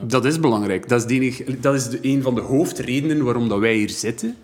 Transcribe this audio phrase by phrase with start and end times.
[0.00, 0.88] Dat is belangrijk.
[0.88, 4.36] Dat is, de dat is de, een van de hoofdredenen waarom dat wij hier zitten.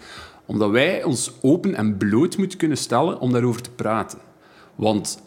[0.46, 4.18] Omdat wij ons open en bloot moeten kunnen stellen om daarover te praten.
[4.74, 5.22] Want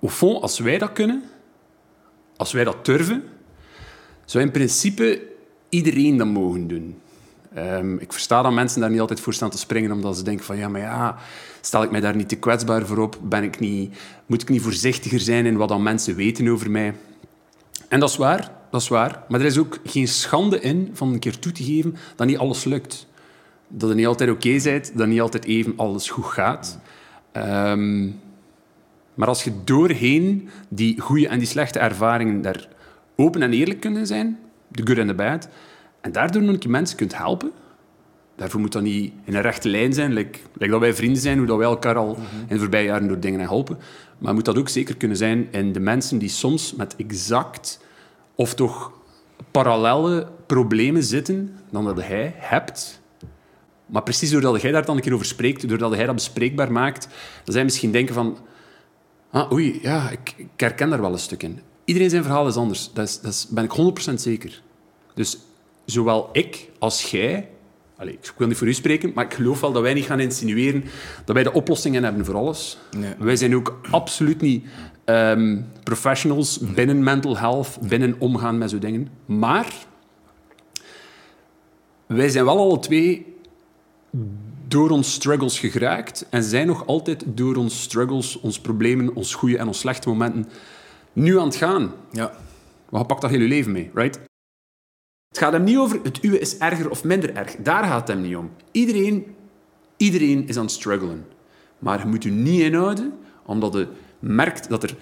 [0.00, 1.22] au fond, als wij dat kunnen,
[2.36, 3.22] als wij dat durven,
[4.24, 5.22] zou in principe
[5.68, 7.00] iedereen dat mogen doen.
[7.54, 10.44] Ehm, ik versta dat mensen daar niet altijd voor staan te springen, omdat ze denken
[10.44, 11.16] van ja, maar ja,
[11.60, 13.18] stel ik mij daar niet te kwetsbaar voor op?
[13.22, 13.94] Ben ik niet,
[14.26, 16.94] moet ik niet voorzichtiger zijn in wat dan mensen weten over mij?
[17.88, 19.22] En dat is waar, dat is waar.
[19.28, 22.38] Maar er is ook geen schande in van een keer toe te geven dat niet
[22.38, 23.06] alles lukt.
[23.68, 26.78] Dat het niet altijd oké okay bent, dat niet altijd even alles goed gaat.
[27.32, 28.04] Ehm,
[29.14, 32.68] maar als je doorheen die goede en die slechte ervaringen daar
[33.16, 35.48] open en eerlijk kunnen zijn, de good en de bad,
[36.00, 37.50] en daardoor nog een mensen kunt helpen,
[38.36, 41.46] daarvoor moet dat niet in een rechte lijn zijn, like, dat wij vrienden zijn, hoe
[41.46, 42.16] dat wij elkaar al
[42.48, 43.78] in de voorbije jaren door dingen helpen.
[44.18, 47.80] Maar moet dat ook zeker kunnen zijn in de mensen die soms met exact
[48.34, 48.92] of toch
[49.50, 53.00] parallele problemen zitten dan dat jij hebt.
[53.86, 57.08] Maar precies doordat jij daar dan een keer over spreekt, doordat jij dat bespreekbaar maakt,
[57.44, 58.38] dat zij misschien denken van...
[59.30, 61.60] Ah, oei, ja, ik, ik herken daar wel een stuk in.
[61.84, 62.90] Iedereen zijn verhaal is anders.
[62.92, 64.62] Dat, is, dat is, ben ik 100% zeker.
[65.14, 65.38] Dus
[65.84, 67.48] zowel ik als jij...
[67.96, 70.20] Allez, ik wil niet voor u spreken, maar ik geloof wel dat wij niet gaan
[70.20, 70.84] insinueren
[71.24, 72.78] dat wij de oplossingen hebben voor alles.
[72.96, 73.14] Nee.
[73.18, 74.66] Wij zijn ook absoluut niet
[75.04, 79.08] Ehm, professionals binnen mental health, binnen omgaan met zo'n dingen.
[79.26, 79.74] Maar
[82.06, 83.26] wij zijn wel alle twee
[84.68, 89.58] door ons struggles geraakt en zijn nog altijd door ons struggles, ons problemen, ons goede
[89.58, 90.48] en ons slechte momenten
[91.12, 91.92] nu aan het gaan.
[92.10, 92.32] Ja.
[92.90, 94.20] Maar pakt dat hele leven mee, right?
[95.28, 97.56] Het gaat hem niet over het uwe is erger of minder erg.
[97.56, 98.50] Daar gaat het hem niet om.
[98.70, 99.34] Iedereen,
[99.96, 101.26] iedereen is aan het struggelen.
[101.78, 103.88] Maar je moet je niet inhouden, omdat de
[104.22, 104.96] merkt dat er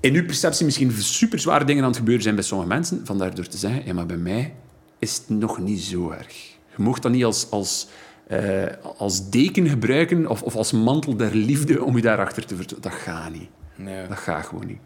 [0.00, 3.34] in uw perceptie misschien super zware dingen aan het gebeuren zijn bij sommige mensen, vandaar
[3.34, 4.54] door te zeggen, ja, maar bij mij
[4.98, 6.34] is het nog niet zo erg.
[6.76, 7.88] Je mocht dat niet als, als,
[8.30, 8.66] uh,
[8.96, 12.82] als deken gebruiken of, of als mantel der liefde om je daarachter te vertellen.
[12.82, 13.48] Dat gaat niet.
[13.76, 14.06] Nee.
[14.08, 14.80] Dat gaat gewoon niet.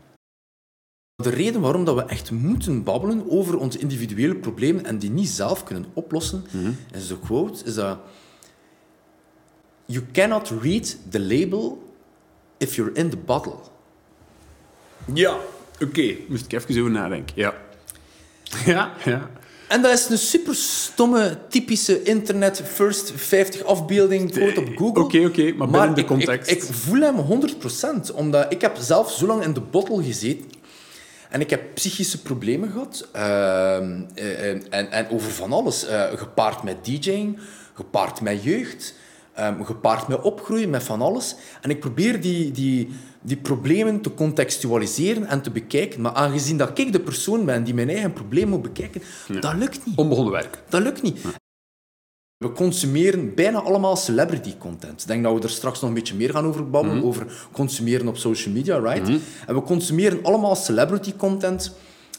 [1.14, 5.28] De reden waarom dat we echt moeten babbelen over onze individuele problemen en die niet
[5.28, 6.76] zelf kunnen oplossen, mm -hmm.
[6.92, 7.98] is de quote, is dat
[9.86, 11.93] You cannot read the label
[12.64, 13.56] if you're in the bottle.
[15.14, 15.36] Ja,
[15.80, 16.16] oké.
[16.28, 17.34] Moest ik even over nadenken.
[17.36, 17.54] Ja.
[18.64, 19.30] Ja, ja.
[19.68, 25.02] En dat is een super stomme, typische internet first 50 afbeelding quote op Google.
[25.02, 26.50] Oké, oké, maar binnen de context.
[26.50, 27.42] Ik, ik, voel hem
[28.10, 30.50] 100%, omdat ik heb zelf zo lang in de bottle gezeten.
[31.30, 33.08] En ik heb psychische problemen gehad.
[33.16, 35.88] Uh, en, en, over van alles.
[35.88, 37.38] Uh, gepaard met DJing,
[37.74, 38.94] gepaard met jeugd.
[39.40, 41.36] Um, gepaard met opgroeien, met van alles.
[41.60, 42.88] En ik probeer die, die,
[43.22, 46.00] die problemen te contextualiseren en te bekijken.
[46.00, 49.02] Maar aangezien dat ik de persoon ben die mijn eigen probleem moet bekijken,
[49.40, 49.96] dat lukt niet.
[49.96, 50.62] Onbegonnen werk.
[50.68, 51.18] Dat lukt niet.
[52.36, 55.00] We consumeren bijna allemaal celebrity content.
[55.00, 57.06] Ik denk dat we er straks nog een beetje meer gaan over babbelen, mhm.
[57.06, 59.08] over consumeren op social media, right?
[59.08, 59.18] Mhm.
[59.46, 61.74] En we consumeren allemaal celebrity content,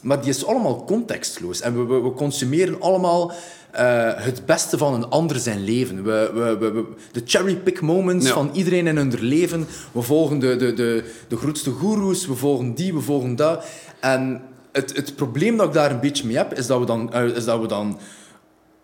[0.06, 1.60] maar die is allemaal contextloos.
[1.60, 6.04] En we, we consumeren allemaal uh, het beste van een ander zijn leven.
[6.04, 9.66] We, we, we, de cherry-pick moments van iedereen in hun leven.
[9.92, 13.66] We volgen de, de, de, de grootste goeroes, we volgen die, we volgen dat.
[14.00, 17.10] En het, het probleem dat ik daar een beetje mee heb, is dat we dan,
[17.14, 17.98] uh, is dat we dan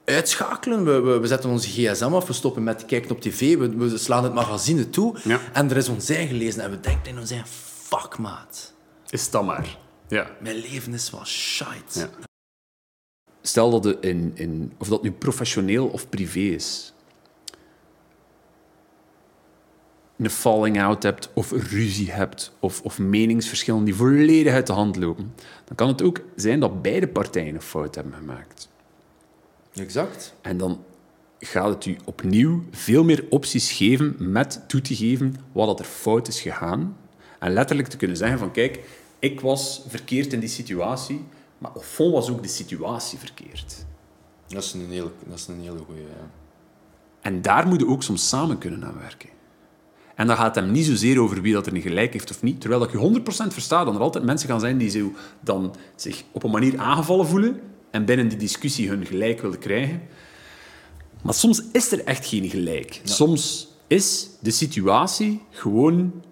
[0.05, 0.85] uitschakelen.
[0.85, 3.99] We, we, we, zetten onze gsm af, we stoppen met kijken op tv, we, we
[3.99, 5.17] slaan het magazine toe.
[5.53, 7.45] En er is ons zijn gelezen en we denken in ons zijn,
[7.89, 8.73] fuck maat.
[9.09, 9.77] Is dat maar.
[10.13, 10.31] Ja.
[10.41, 11.99] Mijn leven is wel shite.
[11.99, 12.11] Ja
[13.43, 16.93] stel dat het in, in, of dat nu professioneel of privé is,
[20.17, 24.97] een falling out hebt of ruzie hebt of, of meningsverschillen die volledig uit de hand
[24.97, 25.35] lopen,
[25.65, 28.69] dan kan het ook zijn dat beide partijen een fout hebben gemaakt.
[29.75, 30.35] Exact.
[30.41, 30.85] En dan
[31.39, 35.85] gaat het u opnieuw veel meer opties geven met toe te geven wat dat er
[35.85, 36.97] fout is gegaan.
[37.39, 38.79] En letterlijk te kunnen zeggen van kijk,
[39.23, 41.25] ik was verkeerd in die situatie,
[41.59, 43.85] maar op fond was ook de situatie verkeerd.
[44.47, 46.01] Dat is een hele, dat is een hele goede.
[46.01, 46.31] Ja.
[47.21, 49.29] En daar moeten we ook soms samen kunnen aan werken.
[50.15, 52.43] En dan gaat het hem niet zozeer over wie dat er niet gelijk heeft of
[52.43, 52.61] niet.
[52.61, 53.23] Terwijl ik je 100%
[53.53, 57.27] versta dat er altijd mensen gaan zijn die zo dan zich op een manier aangevallen
[57.27, 57.61] voelen
[57.91, 60.03] en binnen die discussie hun gelijk willen krijgen.
[61.23, 63.01] Maar soms is er echt geen gelijk.
[63.05, 66.23] Soms is de situatie gewoon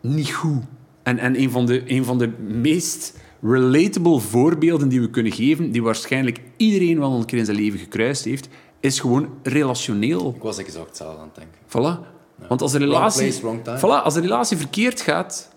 [0.00, 0.64] niet goed.
[1.08, 5.70] En, en een, van de, een van de meest relatable voorbeelden die we kunnen geven,
[5.70, 8.48] die waarschijnlijk iedereen wel een keer in zijn leven gekruist heeft,
[8.80, 10.34] is gewoon relationeel.
[10.36, 11.60] Ik was exact hetzelfde aan het denken.
[11.66, 12.16] Voilà.
[12.48, 13.32] Want als een, relatie,
[13.76, 15.54] voilà, als een relatie verkeerd gaat,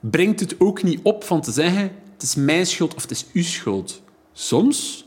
[0.00, 3.26] brengt het ook niet op van te zeggen het is mijn schuld of het is
[3.32, 4.02] uw schuld.
[4.32, 5.06] Soms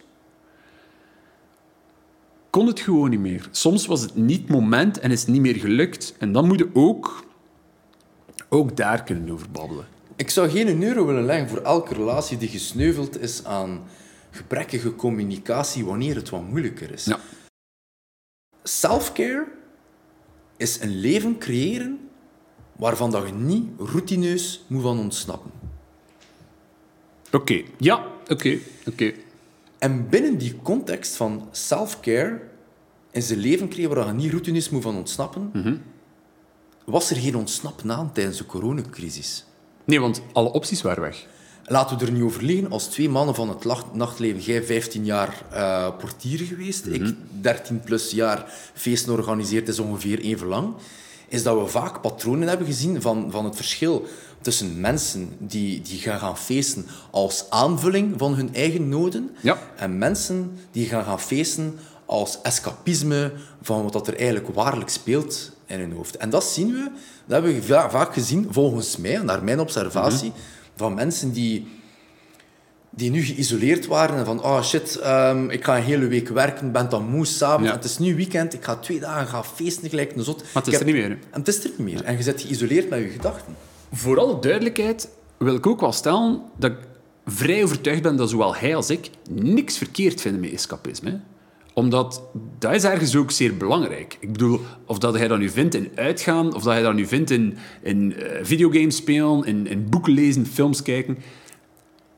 [2.50, 3.48] kon het gewoon niet meer.
[3.52, 6.16] Soms was het niet het moment en is het niet meer gelukt.
[6.20, 7.25] En dan moet je ook,
[8.56, 9.86] ook daar kunnen over babbelen.
[10.16, 13.84] Ik zou geen euro willen leggen voor elke relatie die gesneuveld is aan
[14.32, 17.06] gebrekkige communicatie wanneer het wat moeilijker is.
[17.06, 17.20] Ja.
[18.64, 19.48] Self-care
[20.58, 22.00] is een leven creëren
[22.76, 25.52] waarvan dat je niet routineus moet van ontsnappen.
[27.32, 28.58] Oké, ja, oké,
[28.88, 29.14] oké.
[29.78, 32.42] En binnen die context van self-care
[33.12, 35.52] is een leven creëren waar je niet routineus moet van ontsnappen,
[36.86, 39.46] was er geen ontsnappen aan tijdens de coronacrisis.
[39.86, 41.26] Nee, want alle opties waren weg.
[41.68, 42.72] Laten we er niet over liegen.
[42.72, 48.12] Als twee mannen van het nachtleven, jij 15 jaar eh, portier geweest, ik 13 plus
[48.12, 50.74] jaar feesten organiseerd, is ongeveer even lang,
[51.28, 54.06] is dat we vaak patronen hebben gezien van, van het verschil
[54.42, 59.58] tussen mensen die, die gaan gaan feesten als aanvulling van hun eigen noden Ja.
[59.76, 63.32] en mensen die gaan gaan feesten als escapisme
[63.62, 66.18] van wat dat er eigenlijk waarlijk speelt in hun hoofd.
[66.18, 66.92] En dat zien we,
[67.26, 70.32] dat hebben we va- vaak gezien, volgens mij, naar mijn observatie,
[70.76, 71.68] van mensen die,
[72.90, 76.72] die nu geïsoleerd waren en van, oh shit, ehm, ik ga een hele week werken,
[76.72, 77.76] ben dan moe s'avonds, Ja.
[77.76, 80.44] het is nu weekend, ik ga twee dagen gaan feesten gelijk een zot.
[80.54, 81.16] Maar het is er niet meer, hè?
[81.32, 82.04] En het is er niet meer.
[82.04, 83.56] En je zit geïsoleerd met je gedachten.
[83.94, 86.78] Voor alle duidelijkheid wil ik ook wel stellen dat ik
[87.26, 91.20] vrij overtuigd ben dat zowel hij als ik niks verkeerd vinden met escapisme.
[91.76, 92.22] Omdat
[92.60, 94.18] dat is ergens ook zeer belangrijk.
[94.20, 97.06] Ik bedoel, of dat hij dat nu vindt in uitgaan, of dat hij dat nu
[97.08, 101.18] vindt in, in eh, videogames spelen, in, in boeken lezen, films kijken.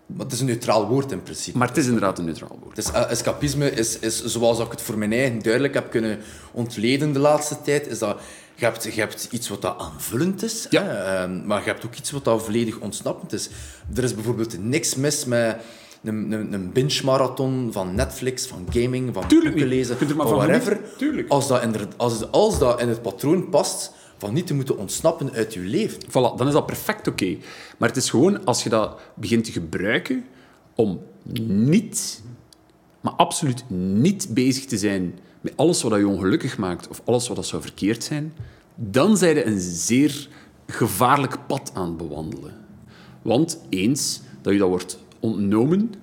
[0.06, 1.58] Maar het is een neutraal woord in principe.
[1.58, 2.76] Maar het is inderdaad een neutraal woord.
[2.76, 6.20] Dus eh, escapisme is, is, zoals ik het voor mijn eigen duidelijk heb kunnen
[6.52, 8.20] ontleden de laatste tijd, is dat
[8.56, 10.84] je hebt, je hebt iets wat dat aanvullend is, Ja.
[10.84, 13.50] hè, ehm, maar je hebt ook iets wat dat volledig ontsnappend is.
[13.96, 15.56] Er is bijvoorbeeld niks mis met
[16.04, 19.88] een, een, een binge-marathon van Netflix, van gaming, van Tuurlijk boeken niet.
[19.88, 20.80] lezen, van whatever.
[21.28, 25.34] Als dat, inderdaad- als, als dat in het patroon past van niet te moeten ontsnappen
[25.34, 26.02] uit je leven.
[26.08, 27.38] Voilà, dan is dat perfect oké.
[27.78, 30.26] Maar het is gewoon als je dat begint te gebruiken
[30.76, 31.02] om
[31.48, 32.22] niet,
[33.02, 37.36] maar absoluut niet bezig te zijn met alles wat je ongelukkig maakt of alles wat
[37.36, 38.34] dat zou verkeerd zijn,
[38.76, 40.28] dan zijn je een zeer
[40.68, 42.54] gevaarlijk pad aan het bewandelen.
[43.22, 45.94] Want eens dat je dat wordt ontnomen,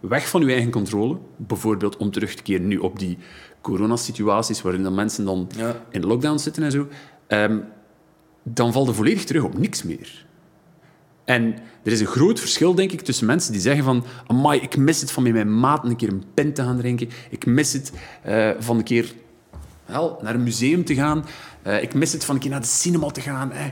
[0.00, 3.18] weg van je eigen controle, bijvoorbeeld om terug te keren nu op die
[3.60, 5.82] coronasituaties waarin dan mensen dan Ja.
[5.90, 6.88] in lockdown zitten en zo,
[7.26, 7.58] ehm,
[8.42, 10.26] dan valt er volledig terug op niks meer.
[11.24, 14.76] En er is een groot verschil, denk ik, tussen mensen die zeggen van amai, ik
[14.76, 17.08] mis het van met mijn maat een keer een pint te gaan drinken.
[17.30, 17.92] Ik mis het
[18.22, 19.12] eh, van een keer
[19.86, 21.24] wel, naar een museum te gaan.
[21.62, 23.52] Eh, ik mis het van een keer naar de cinema te gaan.
[23.52, 23.64] Eh.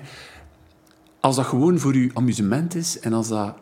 [1.21, 3.55] Als dat gewoon voor je amusement is en als dat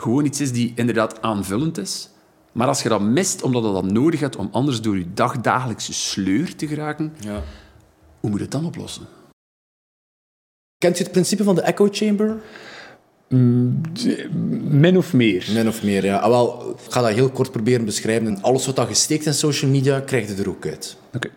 [0.00, 2.08] gewoon iets is die inderdaad aanvullend is,
[2.52, 5.92] maar als je dat mist omdat je dat nodig hebt om anders door je dagdagelijkse
[5.92, 7.42] sleur te geraken, Ja.
[8.20, 9.06] hoe moet je het dan oplossen?
[10.78, 12.36] Kent je het principe van de echo chamber?
[13.28, 15.48] Min of meer.
[15.52, 16.18] Min of meer, ja.
[16.18, 18.26] Ah, wel, ik ga dat heel kort proberen beschrijven.
[18.26, 20.96] En alles wat je steekt in social media, krijg je er ook uit.
[21.14, 21.30] Oké.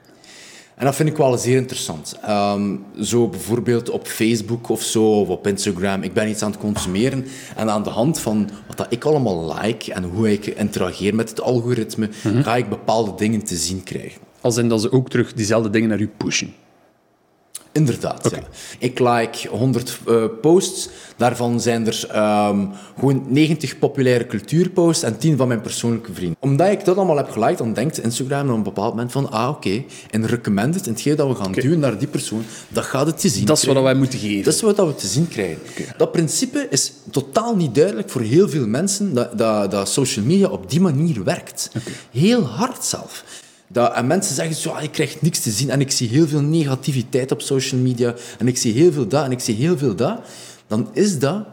[0.75, 2.19] En dat vind ik wel zeer interessant.
[2.21, 6.01] Ehm, zo bijvoorbeeld op Facebook of zo, of op Instagram.
[6.01, 7.25] Ik ben iets aan het consumeren.
[7.55, 11.29] En aan de hand van wat dat ik allemaal like en hoe ik interageer met
[11.29, 12.09] het algoritme,
[12.41, 14.21] ga ik bepaalde dingen te zien krijgen.
[14.41, 16.53] Als in dat ze ook terug diezelfde dingen naar u pushen.
[17.73, 18.39] Inderdaad, ja.
[18.79, 20.89] Ik like 100 eh, posts.
[21.17, 22.65] Daarvan zijn er ehm,
[22.99, 26.37] gewoon 90 populaire cultuurposts en 10 van mijn persoonlijke vrienden.
[26.39, 29.49] Omdat ik dat allemaal heb geliked, dan denkt Instagram op een bepaald moment van ah,
[29.49, 33.19] oké, en recommended, en hetgeen dat we gaan duwen naar die persoon, dat gaat het
[33.19, 34.43] te zien Dat is wat wij moeten geven.
[34.43, 35.59] Dat is wat we te zien krijgen.
[35.97, 40.47] Dat principe is totaal niet duidelijk voor heel veel mensen dat, dat, dat social media
[40.47, 41.71] op die manier werkt.
[42.11, 43.23] Heel hard zelf.
[43.73, 46.27] Dat, en mensen zeggen zo, ah, ik krijg niks te zien en ik zie heel
[46.27, 49.77] veel negativiteit op social media en ik zie heel veel dat en ik zie heel
[49.77, 50.19] veel dat.
[50.67, 51.45] Dan is dat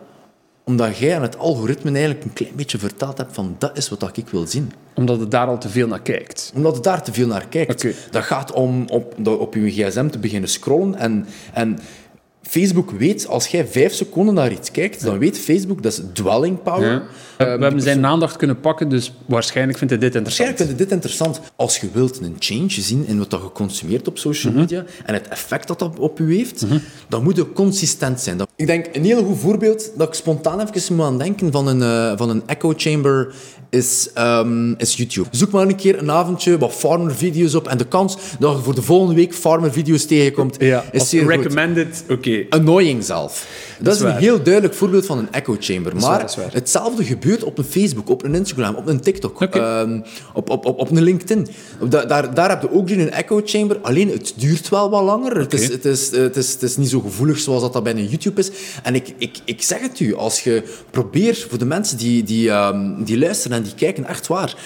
[0.65, 4.17] omdat jij aan het algoritme eigenlijk een klein beetje verteld hebt van dat is wat
[4.17, 6.53] ik wil zien Omdat het daar al te veel naar kijkt.
[6.55, 7.87] omdat het daar te veel naar kijkt.
[8.11, 10.95] Dat gaat om op, op je gsm te beginnen scrollen.
[10.95, 11.79] En, en
[12.43, 16.63] Facebook weet, als jij vijf seconden naar iets kijkt, dan weet Facebook, dat is dwelling
[16.63, 16.93] power.
[16.93, 17.03] Ja.
[17.45, 20.49] We hebben zijn aandacht kunnen pakken, dus waarschijnlijk vindt hij dit interessant.
[20.49, 21.53] Waarschijnlijk vind je dit interessant.
[21.57, 24.61] Als je wilt een change zien in wat dat je consumeert op social Mhm.
[24.61, 26.65] media en het effect dat dat op je heeft,
[27.09, 28.41] dan moet je consistent zijn.
[28.57, 31.83] Ik denk een heel goed voorbeeld dat ik spontaan even moet aan denken van een,
[31.83, 33.35] eh, van een echo chamber
[33.71, 35.29] is, ehm, is YouTube.
[35.31, 38.75] Zoek maar een keer een avondje wat farmer-video's op en de kans dat je voor
[38.75, 40.61] de volgende week farmer-video's tegenkomt
[40.93, 42.45] is zeer recommended, oké.
[42.49, 43.47] Annoying zelf.
[43.83, 45.97] Dat, is, een heel duidelijk voorbeeld van een echo chamber.
[45.97, 46.53] Maar waar.
[46.53, 50.01] hetzelfde gebeurt op een Facebook, op een Instagram, op een TikTok, ehm,
[50.35, 51.49] op, op, op, op een LinkedIn.
[51.89, 53.79] Da- daar, daar heb je ook een echo chamber.
[53.83, 55.39] Alleen het duurt wel wat langer.
[55.39, 57.93] Het, is, het, is, het, is, het is niet zo gevoelig zoals dat, dat bij
[57.93, 58.51] een YouTube is.
[58.83, 62.51] En ik, ik, ik zeg het u, als je probeert, voor de mensen die, die,
[62.51, 64.57] ehm, die luisteren en die kijken, echt waar,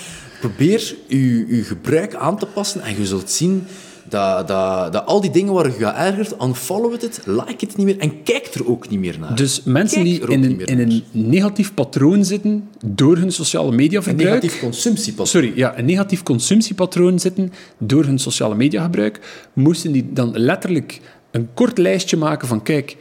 [0.40, 3.66] probeer je, je gebruik aan te passen en je zult zien
[4.14, 7.86] dat, dat, dat al die dingen waar je je ergert, unfollow het, like het niet
[7.86, 9.36] meer en kijk er ook niet meer naar.
[9.36, 13.98] Dus mensen Kijk die in een, in een negatief patroon zitten door hun sociale media
[13.98, 14.42] Een verbruik...
[14.42, 15.26] negatief consumptiepatroon.
[15.26, 21.48] Sorry, ja, een negatief consumptiepatroon zitten door hun sociale mediagebruik, moesten die dan letterlijk een
[21.54, 22.96] kort lijstje maken van kijk,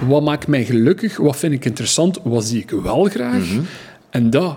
[0.00, 3.44] wat maakt mij gelukkig, wat vind ik interessant, wat zie ik wel graag,
[4.10, 4.56] en dat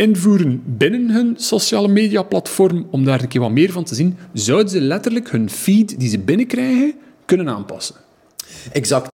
[0.00, 4.16] invoeren binnen hun sociale media platform om daar een keer wat meer van te zien,
[4.32, 7.94] zouden ze letterlijk hun feed die ze binnenkrijgen kunnen aanpassen.
[8.72, 9.08] Exact.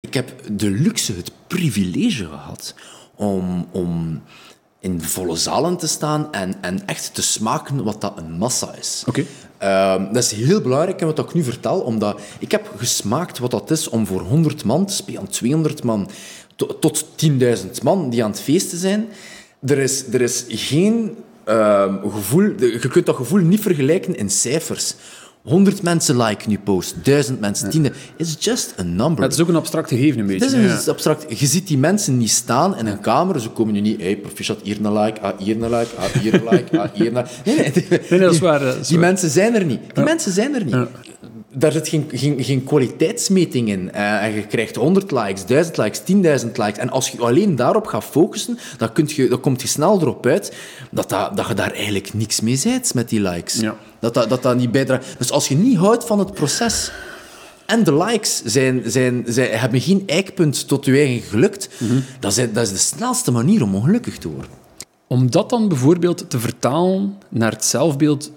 [0.00, 2.74] Ik heb de luxe, het privilege gehad
[3.14, 4.22] om, om
[4.80, 9.04] in volle zalen te staan en, en echt te smaken wat dat een massa is.
[9.06, 9.24] Oké.
[9.58, 13.50] Ehm, dat is heel belangrijk in wat ik nu vertel, omdat ik heb gesmaakt wat
[13.50, 16.10] dat is om voor 100 man te spelen, 200 man,
[16.56, 19.08] to- tot 10.000 man die aan het feesten zijn.
[19.66, 24.94] Er is, er is geen ehm, gevoel, je kunt dat gevoel niet vergelijken in cijfers.
[25.42, 27.92] 100 mensen liken je post, 1000 mensen, 10.
[28.16, 29.24] It's just a number.
[29.24, 30.56] Het is ook een abstract gegeven, een beetje.
[30.56, 31.38] Het is abstract.
[31.40, 33.40] Je ziet die mensen niet staan in een kamer.
[33.40, 36.34] Ze komen nu niet, hey, proficiat, hier een like, ah, hier een like, ah, hier
[36.34, 37.28] een like, ah, hier een like.
[37.44, 39.06] Nee, nee, die, Nee, nee, dat is waar, dat is die waar.
[39.06, 39.80] mensen zijn er niet.
[39.94, 40.76] Die mensen zijn er niet.
[41.52, 43.92] Daar zit geen, geen, geen kwaliteitsmeting in.
[43.92, 46.00] Eh, en je krijgt 100 likes, 1000 likes,
[46.42, 46.78] 10.000 likes.
[46.78, 50.26] En als je alleen daarop gaat focussen, dan, kunt je, dan komt je snel erop
[50.26, 50.56] uit
[50.90, 53.54] dat, dat, dat je daar eigenlijk niks mee zijt met die likes.
[53.54, 53.76] Ja.
[53.98, 55.14] Dat, dat, dat dat niet bijdraagt.
[55.18, 56.90] Dus als je niet houdt van het proces...
[57.66, 61.68] En de likes zijn, zijn, zijn, hebben geen eikpunt tot je eigen gelukt.
[62.20, 64.50] dat, is, dat is de snelste manier om ongelukkig te worden.
[65.06, 68.30] Om dat dan bijvoorbeeld te vertalen naar het zelfbeeld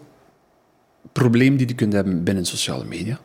[1.11, 3.19] probleem die je kunt hebben binnen sociale media,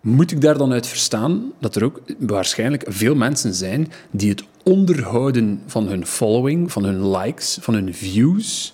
[0.00, 4.44] moet ik daar dan uit verstaan dat er ook waarschijnlijk veel mensen zijn die het
[4.62, 8.72] onderhouden van hun following, van hun likes, van hun views,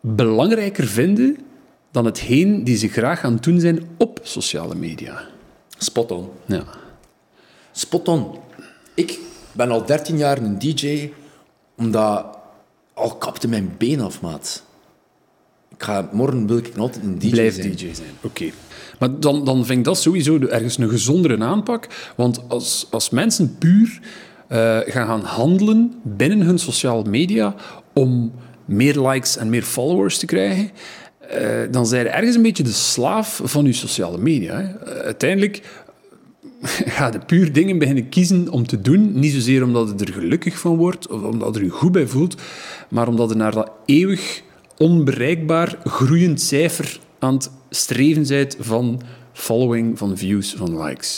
[0.00, 1.38] belangrijker vinden
[1.90, 5.22] dan hetgeen die ze graag aan het doen zijn op sociale media.
[5.78, 6.28] Spot on.
[6.46, 6.64] Ja.
[7.72, 8.38] Spot on.
[8.94, 9.18] Ik
[9.52, 11.12] ben al 13 jaar een DJ,
[11.76, 12.38] omdat
[12.94, 14.62] al kapte mijn been af, maat.
[15.80, 17.70] Ik ga, morgen wil ik nog altijd een DJ Blijf zijn.
[17.70, 18.08] DJ zijn.
[18.22, 18.50] Oké.
[18.98, 21.86] Maar dan, dan vind ik dat sowieso ergens een gezondere aanpak.
[22.16, 24.00] Want als, als mensen puur
[24.48, 27.54] eh, gaan gaan handelen binnen hun sociale media
[27.92, 28.32] om
[28.64, 30.70] meer likes en meer followers te krijgen,
[31.20, 34.56] eh, dan zijn je ergens een beetje de slaaf van je sociale media.
[34.56, 34.62] Hè.
[34.62, 35.62] Eh, uiteindelijk
[36.96, 39.18] ga je puur dingen beginnen kiezen om te doen.
[39.18, 42.40] Niet zozeer omdat je er gelukkig van wordt of omdat je je goed bij voelt,
[42.88, 44.42] maar omdat je naar dat eeuwig
[44.80, 51.16] onbereikbaar groeiend cijfer aan het streven bent van following, van views, van likes.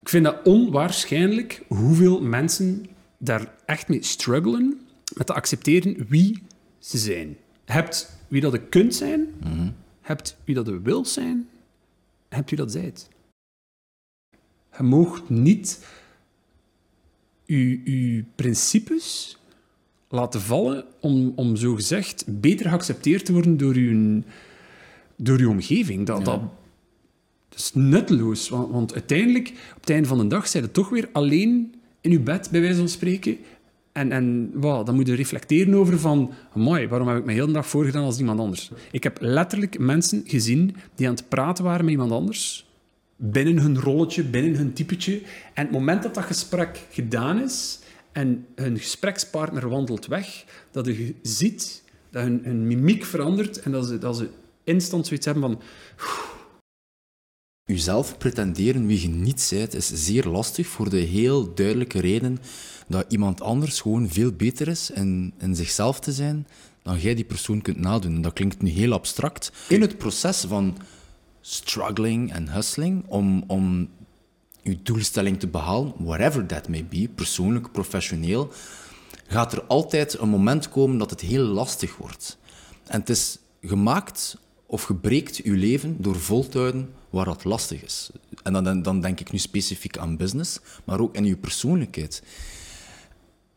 [0.00, 2.86] Ik vind dat onwaarschijnlijk hoeveel mensen
[3.18, 4.80] daar echt mee struggelen
[5.14, 6.42] met te accepteren wie
[6.78, 7.28] ze zijn.
[7.64, 11.48] Je hebt wie dat je kunt zijn, je hebt wie dat je wilt zijn,
[12.28, 13.08] hebt wie dat zijt.
[14.76, 15.86] Je moogt niet
[17.44, 19.36] je, je principes
[20.10, 24.22] laten vallen om, om zo gezegd beter geaccepteerd te worden door je,
[25.16, 26.06] door je omgeving.
[26.06, 26.40] Dat, dat,
[27.48, 30.88] dat is nutteloos, want, want uiteindelijk, op het einde van de dag, zijn je toch
[30.88, 33.36] weer alleen in je bed, bij wijze van spreken.
[33.92, 37.46] En, en wow, dan moet je reflecteren over van, amai, waarom heb ik me heel
[37.46, 38.70] de dag voorgedaan als iemand anders?
[38.90, 42.66] Ik heb letterlijk mensen gezien die aan het praten waren met iemand anders,
[43.16, 45.22] binnen hun rolletje, binnen hun typetje.
[45.54, 47.78] En het moment dat dat gesprek gedaan is
[48.12, 53.86] en hun gesprekspartner wandelt weg, dat je ziet dat hun, hun mimiek verandert en dat
[53.86, 54.28] ze, dat ze
[54.64, 55.60] instant zoiets hebben van...
[57.64, 62.38] Uzelf pretenderen wie je niet bent, is zeer lastig voor de heel duidelijke reden
[62.88, 66.46] dat iemand anders gewoon veel beter is in, in zichzelf te zijn
[66.82, 68.14] dan jij die persoon kunt nadoen.
[68.14, 69.52] En dat klinkt nu heel abstract.
[69.68, 70.78] In het proces van
[71.40, 73.88] struggling en hustling om, om
[74.62, 78.52] je doelstelling te behalen, whatever that may be, persoonlijk, professioneel,
[79.26, 82.38] gaat er altijd een moment komen dat het heel lastig wordt.
[82.86, 84.36] En het is gemaakt
[84.66, 88.10] of je breekt je leven door vol te houden waar dat lastig is.
[88.42, 92.22] En dan, dan, dan denk ik nu specifiek aan business, maar ook in je persoonlijkheid.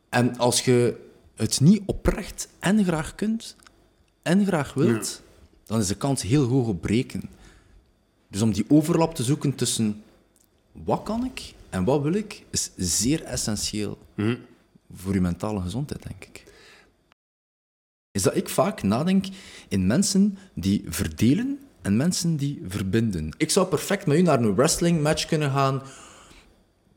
[0.10, 0.96] En als je
[1.36, 3.56] het niet oprecht en graag kunt
[4.22, 5.22] en graag wilt,
[5.66, 7.30] dan is de kans heel hoog op breken.
[8.28, 10.03] Dus om die overlap te zoeken tussen
[10.86, 13.98] wat kan ik en wat wil ik, is zeer essentieel
[14.96, 16.44] voor je mentale gezondheid, denk ik.
[18.12, 19.26] Is dat ik vaak nadenk
[19.68, 23.34] in mensen die verdelen en mensen die verbinden.
[23.38, 25.82] Ik zou perfect met u naar een wrestling match kunnen gaan.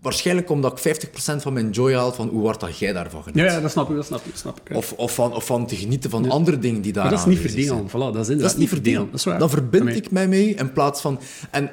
[0.00, 3.38] Waarschijnlijk omdat ik 50% van mijn joy haal van hoe hard dat jij daarvan geniet.
[3.38, 4.36] Ja, ja, dat snap ik, dat snap ik.
[4.36, 4.76] Snap ik.
[4.76, 7.26] Of, of, van, of van te genieten van andere dingen die daar maar dat is
[7.26, 7.50] niet zijn.
[7.50, 7.88] verdelen.
[7.88, 9.06] Voilà, dat is inderdaad Dat is niet verdelen.
[9.06, 9.38] Dat is waar.
[9.38, 11.20] Dan verbind ik mij mee in plaats van...
[11.50, 11.70] En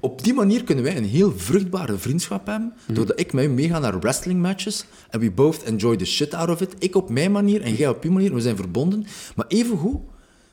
[0.00, 2.94] op die manier kunnen wij een heel vruchtbare vriendschap hebben, Mhm.
[2.94, 6.48] doordat ik met u meega naar wrestling matches en we both enjoy the shit out
[6.50, 6.74] of it.
[6.78, 8.34] Ik op mijn manier en jij op je manier.
[8.34, 9.06] We zijn verbonden.
[9.36, 10.00] Maar evengoed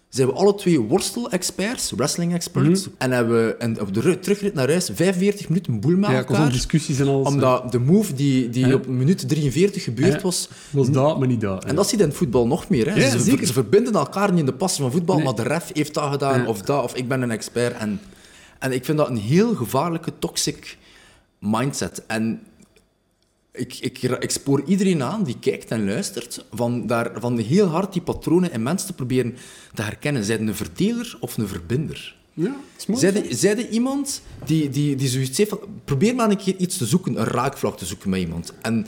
[0.09, 2.81] zijn we alle twee worstel-experts, wrestling-experts.
[2.85, 2.89] Mhm.
[2.97, 6.15] En hebben we en op de ru- terugrit naar huis 45 minuten boel met Ja,
[6.17, 6.51] elkaar.
[6.51, 7.27] discussies en alles.
[7.27, 11.65] omdat de move die, die op minuut 43 gebeurd was, was dat, maar niet dat.
[11.65, 12.89] en dat zie je in het voetbal nog meer.
[12.93, 12.95] Hè.
[13.03, 13.47] Ja, ze, zeker.
[13.47, 15.25] ze verbinden elkaar niet in de passie van voetbal, Nee.
[15.25, 17.77] maar de ref heeft dat gedaan, of dat, of ik ben een expert.
[17.77, 17.99] En,
[18.65, 20.77] en ik vind dat een heel gevaarlijke, toxic
[21.39, 22.05] mindset.
[22.07, 22.41] En
[23.51, 27.93] ik, ik, ik spoor iedereen aan die kijkt en luistert, van, daar, van heel hard
[27.93, 29.35] die patronen in mensen te proberen
[29.73, 30.23] te herkennen.
[30.23, 32.15] Zijn een verdeler of een verbinder?
[32.33, 32.99] Ja, dat is mooi.
[32.99, 35.59] Zijde, zijde iemand die, die, die zoiets heeft van...
[35.85, 38.53] Probeer maar een keer iets te zoeken, een raakvlak te zoeken met iemand.
[38.61, 38.85] En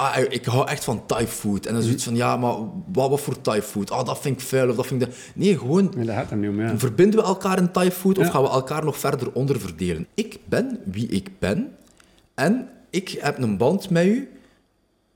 [0.00, 1.66] ah, ik hou echt van Thai food.
[1.66, 2.54] En dan zoiets van, ja, maar
[2.92, 3.90] wat, wat voor Thai food?
[3.90, 5.08] Ah, dat vind ik vuil of dat vind ik...
[5.08, 5.16] Dat...
[5.34, 5.92] Nee, gewoon...
[5.96, 6.78] Ja, dat gaat er niet om, ja.
[6.78, 8.30] Verbinden we elkaar in Thai food of Ja.
[8.30, 10.06] gaan we elkaar nog verder onderverdelen?
[10.14, 11.72] Ik ben wie ik ben
[12.34, 14.28] en ik heb een band met u,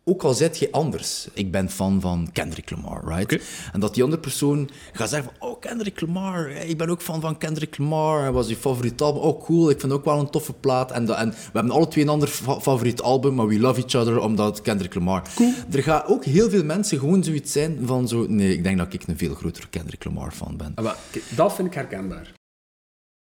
[0.06, 1.28] ook al zit je anders.
[1.32, 3.42] Ik ben fan van Kendrick Lamar, right?
[3.72, 7.20] En dat die andere persoon gaat zeggen van, oh, Kendrick Lamar, ik ben ook fan
[7.20, 8.20] van Kendrick Lamar.
[8.20, 9.22] Hij was je favoriet album.
[9.22, 10.90] Oh, cool, ik vind het ook wel een toffe plaat.
[10.90, 13.80] En, dat, en we hebben alle twee een ander fa- favoriet album, maar we love
[13.82, 15.22] each other omdat Kendrick Lamar.
[15.34, 15.52] Cool.
[15.72, 18.92] Er gaan ook heel veel mensen gewoon zoiets zijn van zo, nee, ik denk dat
[18.92, 20.72] ik een veel grotere Kendrick Lamar fan ben.
[20.74, 20.92] Ah,
[21.36, 22.32] dat vind ik herkenbaar.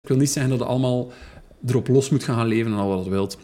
[0.02, 1.12] Ik wil niet zeggen dat je allemaal
[1.68, 3.38] erop los moet gaan leven en al wat je wilt.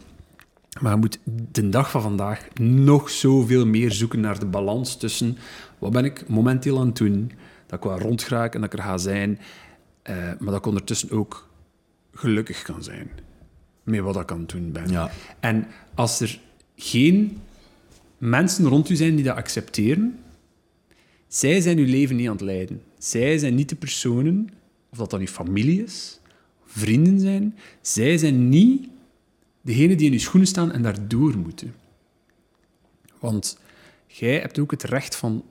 [0.80, 1.18] Maar je moet
[1.52, 5.36] de dag van vandaag nog zoveel meer zoeken naar de balans tussen
[5.78, 7.32] wat ben ik momenteel aan het doen,
[7.66, 9.38] dat ik wel rondgraak en dat ik er ga zijn,
[10.02, 11.48] eh, maar dat ik ondertussen ook
[12.12, 13.10] gelukkig kan zijn
[13.82, 14.90] met wat ik aan het doen ben.
[14.90, 15.10] Ja.
[15.40, 16.40] En als er
[16.76, 17.38] geen
[18.18, 20.18] mensen rond u zijn die dat accepteren,
[21.28, 22.82] zij zijn uw leven niet aan het leiden.
[22.98, 24.50] Zij zijn niet de personen,
[24.90, 26.20] of dat dan uw familie is,
[26.66, 28.88] vrienden zijn, zij zijn niet
[29.68, 31.74] degene die in uw schoenen staan en daardoor moeten.
[33.18, 33.58] Want
[34.06, 35.44] jij hebt ook het recht van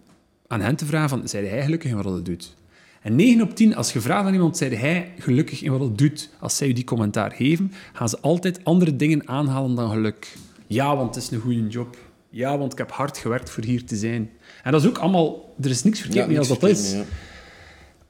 [0.47, 2.55] aan hen te vragen van, zijn hij gelukkig in wat hij doet?
[3.01, 5.95] En 9 op 10, als je vraagt aan iemand, zei hij gelukkig in wat hij
[5.95, 10.37] doet, als zij u die commentaar geven, gaan ze altijd andere dingen aanhalen dan geluk.
[10.67, 11.97] Ja, want het is een goede job.
[12.29, 14.29] Ja, want ik heb hard gewerkt voor hier te zijn.
[14.63, 15.55] En dat is ook allemaal...
[15.61, 16.95] Er is niks verkeerd mee als dat is.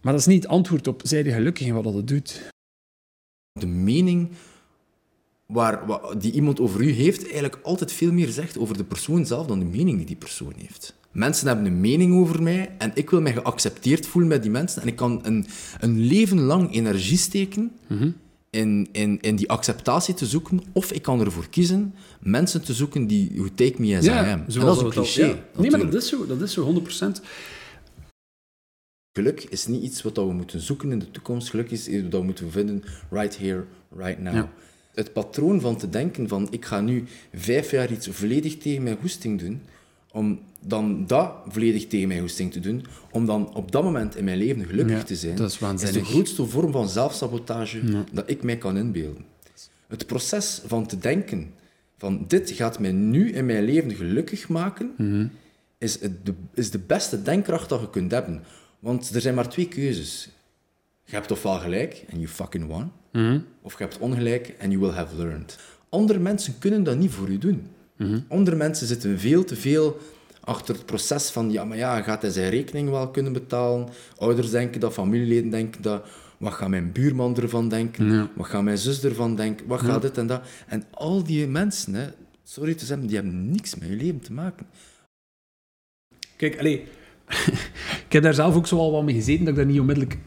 [0.02, 2.52] Maar dat is niet het antwoord op, zij die gelukkig in wat dat doet.
[3.52, 4.30] De mening
[5.47, 9.25] waar, wa- die iemand over u heeft, eigenlijk altijd veel meer zegt over de persoon
[9.25, 10.95] zelf dan de mening die die persoon heeft.
[11.12, 14.81] Mensen hebben een mening over mij en ik wil mij geaccepteerd voelen bij die mensen.
[14.81, 15.45] En ik kan een,
[15.79, 17.71] een leven lang energie steken
[18.49, 20.62] in, in, in die acceptatie te zoeken.
[20.73, 24.15] Of ik kan ervoor kiezen mensen te zoeken die who take me as I am.
[24.25, 25.25] En dat is een al- cliché.
[25.25, 25.43] ja.
[25.62, 26.81] Nee, maar dat is zo, dat is zo
[27.17, 27.21] 100%.
[29.17, 31.49] Geluk is niet iets wat we moeten zoeken in de toekomst.
[31.49, 33.65] Geluk is iets wat we moeten vinden right here,
[33.97, 34.33] right now.
[34.33, 34.51] Ja.
[34.97, 38.97] Het patroon van te denken van ik ga nu vijf jaar iets volledig tegen mijn
[39.01, 39.62] goesting doen,
[40.12, 44.23] om dan dat volledig tegen mijn goesting te doen, om dan op dat moment in
[44.23, 48.43] mijn leven gelukkig Ja, te zijn, dat is de grootste vorm van zelfsabotage dat ik
[48.43, 49.25] mij kan inbeelden.
[49.88, 51.53] Het proces van te denken
[51.97, 55.27] van dit gaat mij nu in mijn leven gelukkig maken, Mhm.
[55.77, 58.43] is, het de, is de beste denkkracht dat je kunt hebben.
[58.79, 60.29] Want er zijn maar twee keuzes.
[61.10, 63.39] Je hebt ofwel gelijk en you fucking won, Mhm.
[63.62, 65.60] of je hebt ongelijk en you will have learned.
[65.89, 67.67] Andere mensen kunnen dat niet voor u doen.
[67.98, 68.20] Mhm.
[68.28, 69.98] Andere mensen zitten veel te veel
[70.39, 73.88] achter het proces van ja, maar ja, gaat hij zijn rekening wel kunnen betalen?
[74.17, 76.06] Ouders denken dat, familieleden denken dat.
[76.38, 78.12] Wat gaat mijn buurman ervan denken?
[78.12, 78.30] Ja.
[78.36, 79.67] Wat gaat mijn zus ervan denken?
[79.67, 80.41] Wat gaat dit en dat?
[80.67, 82.08] En al die mensen, hè,
[82.43, 84.65] sorry te zeggen, die hebben niks met je leven te maken.
[86.36, 86.86] Kijk, allee,
[88.08, 90.17] ik heb daar zelf ook zo al wat mee gezeten, dat ik daar niet onmiddellijk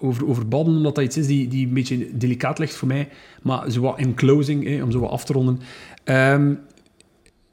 [0.00, 3.08] over, over babbelen, omdat dat iets is die, die een beetje delicaat ligt voor mij.
[3.42, 5.60] Maar zo wat in closing, om zo wat af te ronden.
[6.04, 6.54] Ehm,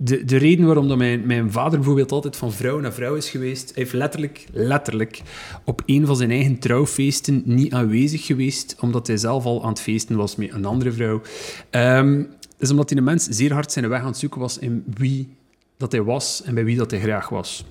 [0.01, 3.29] de, de reden waarom dat mijn, mijn vader bijvoorbeeld altijd van vrouw naar vrouw is
[3.29, 5.21] geweest, hij heeft letterlijk, letterlijk
[5.63, 9.81] op een van zijn eigen trouwfeesten niet aanwezig geweest, omdat hij zelf al aan het
[9.81, 11.21] feesten was met een andere vrouw.
[11.69, 12.23] Ehm,
[12.57, 15.35] is omdat hij een mens zeer hard zijn weg aan het zoeken was in wie
[15.77, 17.65] dat hij was en bij wie dat hij graag was.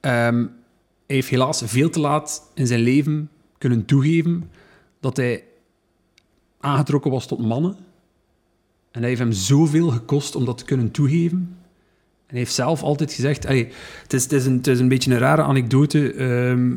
[0.00, 0.46] Ehm,
[1.06, 4.50] hij heeft helaas veel te laat in zijn leven kunnen toegeven
[5.00, 5.44] dat hij
[6.60, 7.76] aangetrokken was tot mannen.
[8.90, 11.38] En dat heeft hem zoveel gekost om dat te kunnen toegeven.
[12.26, 13.48] En hij heeft zelf altijd gezegd...
[13.48, 16.12] Het, is, het, is een, het is een beetje een rare anekdote.
[16.12, 16.72] Ehm,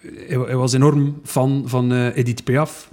[0.00, 2.90] hij, hij, was enorm fan van uh, Edith Piaf.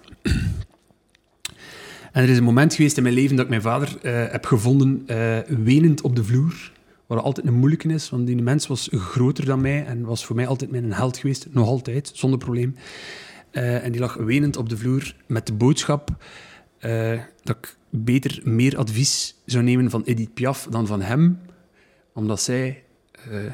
[2.12, 4.46] en er is een moment geweest in mijn leven dat ik mijn vader uh, heb
[4.46, 6.72] gevonden uh, wenend op de vloer.
[7.08, 10.36] Wat altijd een moeilijke is, want die mens was groter dan mij en was voor
[10.36, 11.48] mij altijd mijn held geweest.
[11.52, 12.76] Nog altijd, zonder probleem.
[13.52, 16.10] en die lag wenend op de vloer met de boodschap
[17.44, 21.40] dat ik beter meer advies zou nemen van Edith Piaf dan van hem,
[22.14, 22.84] omdat zij
[23.30, 23.52] uh,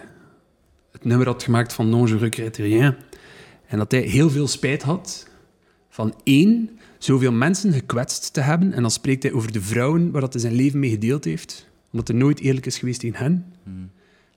[0.91, 2.95] het nummer had gemaakt van Non je rien.
[3.67, 5.27] En dat hij heel veel spijt had
[5.89, 8.73] van één, zoveel mensen gekwetst te hebben.
[8.73, 11.69] En dan spreekt hij over de vrouwen waar dat hij zijn leven mee gedeeld heeft,
[11.91, 13.53] omdat hij nooit eerlijk is geweest tegen hen.
[13.63, 13.89] Hmm.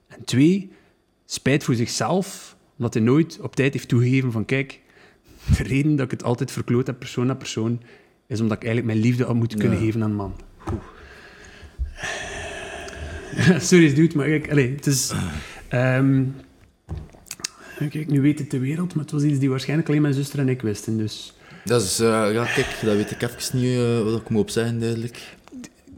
[0.07, 0.71] En twee,
[1.25, 4.79] spijt voor zichzelf, omdat hij nooit op tijd heeft toegegeven van kijk,
[5.57, 7.81] de reden dat ik het altijd verkloot heb, persoon na persoon,
[8.27, 9.83] is omdat ik eigenlijk mijn liefde had moeten kunnen Ja.
[9.83, 10.35] geven aan een man.
[13.59, 15.11] Sorry, dude, maar kijk, allez, het is...
[15.67, 16.23] ehm,
[17.89, 20.39] kijk, nu weet het de wereld, maar het was iets die waarschijnlijk alleen mijn zuster
[20.39, 21.33] en ik wisten, dus...
[21.63, 24.49] Dat is, eh, ja, kijk, dat weet ik even niet eh, wat ik moet op
[24.49, 25.35] zeggen, duidelijk.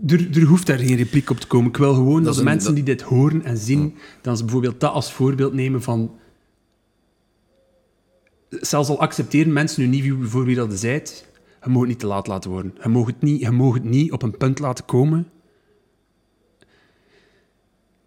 [0.07, 1.69] Er, er hoeft daar geen repliek op te komen.
[1.69, 4.43] Ik wil gewoon dat, de een- mensen dat- die dit horen en zien, dan ze
[4.43, 6.19] bijvoorbeeld dat als voorbeeld nemen van...
[8.49, 11.27] Zelfs al accepteren mensen nu niet voor wie dat je zijt,
[11.63, 12.75] je mag het niet te laat laten worden.
[12.83, 15.27] Je mag het niet, je mag het niet op een punt laten komen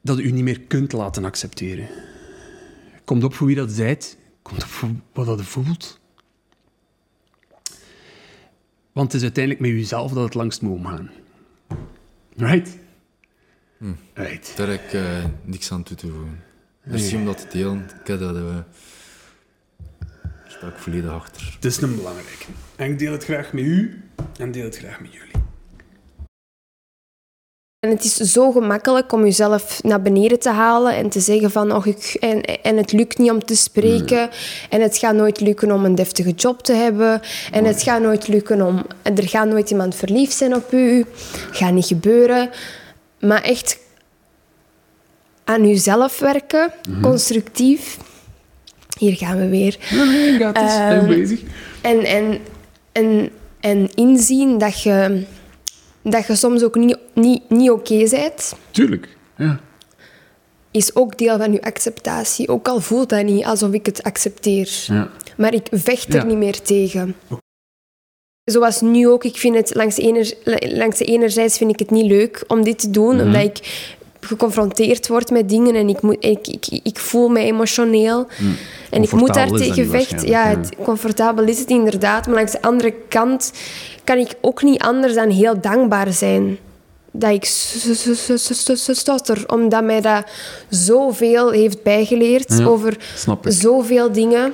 [0.03, 1.88] dat je je niet meer kunt laten accepteren.
[3.05, 4.18] Komt op voor wie dat zijt.
[4.42, 6.00] Komt op voor wat dat voelt.
[8.92, 11.11] Want het is uiteindelijk met jezelf dat het langst moet omgaan.
[12.37, 12.79] Right?
[14.14, 14.53] Right.
[14.57, 16.43] Daar heb ik eh, niks aan toe te voegen.
[16.83, 17.85] Merci om dat te delen.
[18.01, 18.37] Ik heb dat...
[18.37, 18.64] eh daar
[20.59, 21.53] sta ik volledig achter.
[21.55, 22.45] Het is een belangrijke.
[22.77, 24.03] En ik deel het graag met u
[24.38, 25.29] en deel het graag met jullie.
[27.81, 31.73] En het is zo gemakkelijk om jezelf naar beneden te halen en te zeggen van
[31.73, 34.31] oh, ik, en, en het lukt niet om te spreken
[34.71, 37.21] en het gaat nooit lukken om een deftige job te hebben
[37.53, 41.05] en het gaat nooit lukken om er gaat nooit iemand verliefd zijn op u,
[41.51, 42.51] gaat niet gebeuren.
[43.21, 43.79] Maar echt
[45.45, 47.97] aan jezelf werken, constructief.
[48.99, 49.77] Hier gaan we weer.
[49.90, 50.88] Nee, nee, gaat het.
[50.88, 51.40] Ben bezig.
[51.81, 52.38] En, en,
[52.93, 55.25] en, en inzien dat je,
[56.03, 59.09] dat je soms ook niet, niet, niet oké bent, Tuurlijk.
[59.37, 59.61] Ja.
[60.71, 62.49] is ook deel van je acceptatie.
[62.49, 64.85] Ook al voelt dat niet alsof ik het accepteer.
[64.87, 65.11] Ja.
[65.37, 66.25] Maar ik vecht er Ja.
[66.25, 67.17] niet meer tegen.
[68.45, 70.35] Zoals nu ook, ik vind het langs de, ene,
[70.77, 73.25] langs de enerzijds vind ik het niet leuk om dit te doen, Mhm.
[73.27, 73.87] omdat ik
[74.20, 78.26] geconfronteerd word met dingen en ik, moet, ik, ik, ik voel me emotioneel.
[78.90, 80.28] En ik moet daar tegen vechten.
[80.28, 82.26] Ja, het, comfortabel is het inderdaad.
[82.26, 83.52] Maar langs de andere kant
[84.04, 86.59] kan ik ook niet anders dan heel dankbaar zijn
[87.12, 87.44] dat ik
[88.92, 89.44] stotter.
[89.46, 90.24] Omdat mij dat
[90.68, 92.96] zoveel heeft bijgeleerd Ja, over
[93.44, 94.52] zoveel dingen.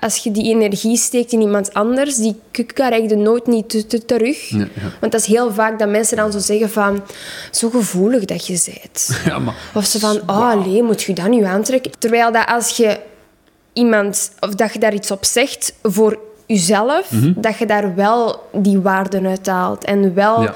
[0.00, 3.86] Als je die energie steekt in iemand anders, die k- krijg je nooit niet te-
[3.86, 4.48] te- terug.
[4.48, 4.66] Ja.
[5.00, 7.02] Want dat is heel vaak dat mensen dan zo zeggen van...
[7.50, 9.08] Zo gevoelig dat je bent.
[9.24, 9.54] Ja, maar...
[9.74, 11.90] Of ze van, oh nee, moet je dat nu aantrekken?
[11.98, 13.00] Terwijl dat als je
[13.72, 18.78] iemand, of dat je daar iets op zegt voor jezelf, dat je daar wel die
[18.80, 19.84] waarden uit haalt.
[19.84, 20.54] En wel Ja.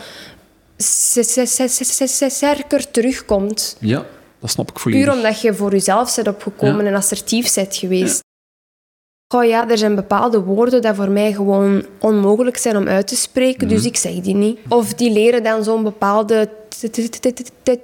[2.28, 3.76] sterker terugkomt.
[3.80, 4.04] ja,
[4.40, 5.04] dat snap ik volledig.
[5.04, 6.90] Puur omdat je voor jezelf bent opgekomen Ja.
[6.90, 8.23] en assertief bent geweest.
[9.34, 13.16] Oh ja, er zijn bepaalde woorden die voor mij gewoon onmogelijk zijn om uit te
[13.16, 13.76] spreken, Mhm.
[13.76, 14.58] dus ik zeg die niet.
[14.68, 16.48] Of die leren dan zo'n bepaalde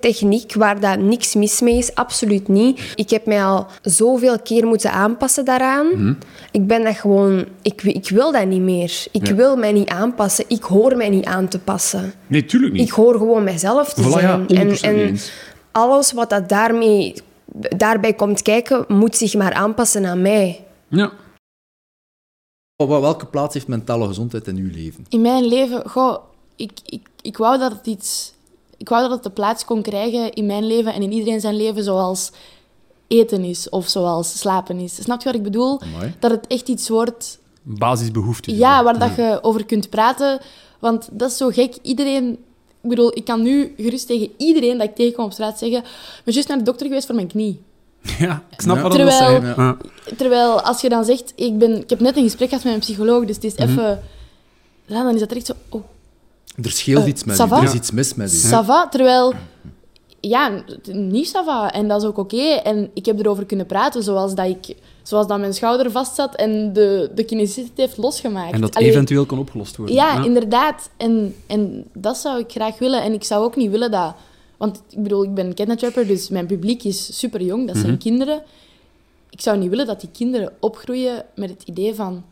[0.00, 2.92] techniek waar dat niks mis mee is, absoluut niet.
[2.94, 5.86] Ik heb mij al zoveel keer moeten aanpassen daaraan.
[5.86, 6.12] Mhm.
[6.50, 7.44] Ik ben dat gewoon...
[7.62, 9.04] Ik, ik wil dat niet meer.
[9.12, 9.34] Ik Ja.
[9.34, 10.44] wil mij niet aanpassen.
[10.48, 12.12] Ik hoor mij niet aan te passen.
[12.26, 12.82] Nee, tuurlijk niet.
[12.88, 14.40] Ik hoor gewoon mijzelf te Voilà, zijn.
[14.46, 15.16] 100% en, en
[15.72, 17.14] alles wat dat daarmee,
[17.76, 20.64] daarbij komt kijken, moet zich maar aanpassen aan mij.
[20.88, 21.10] Ja.
[22.88, 25.06] Wel- Welke plaats heeft mentale gezondheid in uw leven?
[25.08, 26.16] In mijn leven, goh,
[26.56, 28.32] ik, ik, ik wou dat het iets...
[28.76, 31.56] Ik wou dat het de plaats kon krijgen in mijn leven en in iedereen zijn
[31.56, 32.30] leven zoals
[33.06, 35.02] eten is of zoals slapen is.
[35.02, 35.80] Snap je wat ik bedoel?
[35.80, 36.14] Amai.
[36.18, 38.56] Dat het echt iets wordt Basisbehoeften.
[38.56, 40.40] ja, waar dat je over kunt praten.
[40.78, 41.76] Want dat is zo gek.
[41.82, 42.38] Iedereen
[42.82, 45.78] Ik bedoel, ik kan nu gerust tegen iedereen dat ik tegenkom op straat zeggen...
[45.78, 47.60] Ik ben juist naar de dokter geweest voor mijn knie.
[48.18, 48.82] Ja, ik snap Ja.
[48.82, 49.54] wat dat Terwijl- zei.
[49.56, 49.76] Ja.
[50.16, 51.32] Terwijl als je dan zegt...
[51.36, 53.62] Ik, ben, ik heb net een gesprek gehad met mijn psycholoog, dus het is Mhm.
[53.68, 54.02] even...
[54.86, 55.52] Ja, dan is dat echt zo...
[55.68, 55.82] Oh,
[56.62, 57.42] Er scheelt Eh, iets met u.
[57.42, 58.36] Er is iets mis met u.
[58.36, 59.32] ça va, terwijl...
[60.20, 60.50] Ja,
[60.92, 61.72] niet ça va.
[61.72, 62.42] En dat is ook oké.
[62.42, 66.72] En ik heb erover kunnen praten, zoals dat, ik, zoals dat mijn schouder vastzat en
[66.72, 68.52] de, de kinesist het heeft losgemaakt.
[68.52, 69.94] En dat Allee, eventueel kan opgelost worden.
[69.94, 70.90] Ja, inderdaad.
[70.96, 73.02] En, en dat zou ik graag willen.
[73.02, 74.14] En ik zou ook niet willen dat...
[74.60, 77.66] Want ik bedoel, ik ben kidnapper, dus mijn publiek is super jong.
[77.66, 77.84] Dat Mhm.
[77.84, 78.42] zijn kinderen.
[79.30, 82.24] Ik zou niet willen dat die kinderen opgroeien met het idee van...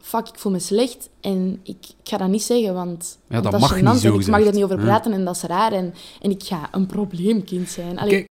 [0.00, 3.50] Fuck, ik voel me slecht en ik, ik ga dat niet zeggen, want, Ja, dat
[3.52, 4.82] want mag is niet, zo ik mag er niet over Ja.
[4.84, 5.72] praten en dat is raar.
[5.72, 7.98] En, en ik ga een probleemkind zijn.
[7.98, 8.26] Allee, Kijk.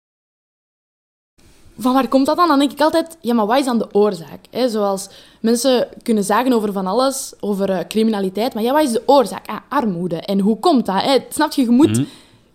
[1.78, 2.48] van waar komt dat dan?
[2.48, 4.40] Dan denk ik altijd, ja, maar wat is dan de oorzaak?
[4.50, 4.70] Hè?
[4.70, 5.10] Zoals
[5.42, 9.48] mensen kunnen zagen over van alles, over eh, criminaliteit, maar ja, wat is de oorzaak?
[9.48, 10.16] Ah, armoede.
[10.18, 11.02] En hoe komt dat?
[11.02, 11.18] Hè?
[11.30, 12.04] Snap je, je moet Mhm.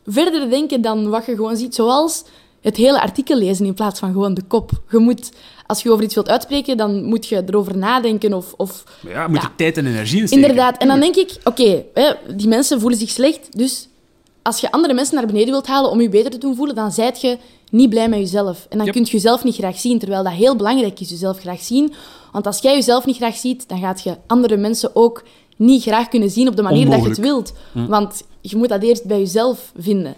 [0.07, 2.25] Verder denken dan wat je gewoon ziet, zoals
[2.61, 4.71] het hele artikel lezen in plaats van gewoon de kop.
[4.91, 5.31] Je moet,
[5.67, 8.55] als je over iets wilt uitspreken, dan moet je erover nadenken of...
[8.57, 9.43] of ja, moet Ja.
[9.43, 10.49] er tijd en energie in steken.
[10.49, 10.79] Inderdaad.
[10.79, 11.85] En dan denk ik, oké,
[12.37, 13.89] die mensen voelen zich slecht, dus
[14.43, 16.93] als je andere mensen naar beneden wilt halen om je beter te doen voelen, dan
[16.93, 17.39] zijt je
[17.71, 18.67] niet blij met jezelf.
[18.69, 18.95] En dan Yep.
[18.95, 21.93] kun je jezelf niet graag zien, terwijl dat heel belangrijk is, jezelf graag zien.
[22.33, 25.23] Want als jij jezelf niet graag ziet, dan gaat je andere mensen ook
[25.57, 27.53] niet graag kunnen zien op de manier dat je het wilt.
[27.73, 30.15] Want je moet dat eerst bij jezelf vinden.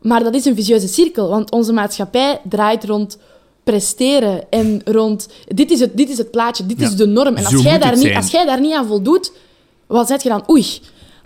[0.00, 3.18] Maar dat is een vicieuze cirkel, want onze maatschappij draait rond
[3.64, 5.28] presteren en rond...
[5.48, 6.86] Dit is het, dit is het plaatje, dit Ja.
[6.86, 7.34] is de norm.
[7.34, 9.32] En als jij, daar niet, als jij daar niet aan voldoet,
[9.86, 10.50] wat zeg je dan?
[10.50, 10.66] Oei,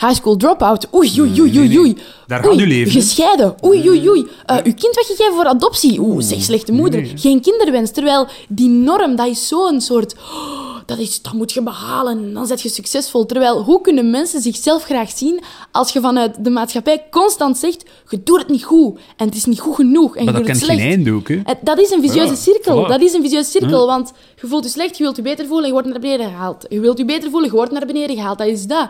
[0.01, 0.87] high school dropout.
[0.95, 1.97] Oei, oei, oei, oei, oei.
[2.27, 2.93] Daar gaat Oei, uw leven?
[2.93, 3.55] Gescheiden.
[3.65, 4.21] Oei, oei, oei.
[4.21, 6.01] Uh, uw kind weggegeven voor adoptie.
[6.01, 7.11] Oeh, zeg, slechte moeder.
[7.15, 7.91] Geen kinderwens.
[7.91, 10.15] Terwijl die norm, dat is zo'n soort...
[10.15, 13.27] oh, dat, is, dat moet je behalen en dan zet je succesvol.
[13.27, 15.41] Terwijl, hoe kunnen mensen zichzelf graag zien
[15.73, 19.45] als je vanuit de maatschappij constant zegt je doet het niet goed en het is
[19.45, 20.91] niet goed genoeg en Maar je dat doet het geen slecht.
[20.95, 21.41] einde ook, hè.
[21.45, 22.85] En Dat is een vicieuze Ja, cirkel.
[22.85, 22.89] voilà.
[22.89, 25.63] Dat is een vicieuze cirkel, want je voelt je slecht, je wilt je beter voelen
[25.65, 26.67] en je wordt naar beneden gehaald.
[26.69, 28.39] Je wilt je beter voelen, je wordt naar beneden gehaald.
[28.39, 28.89] Dat is dat.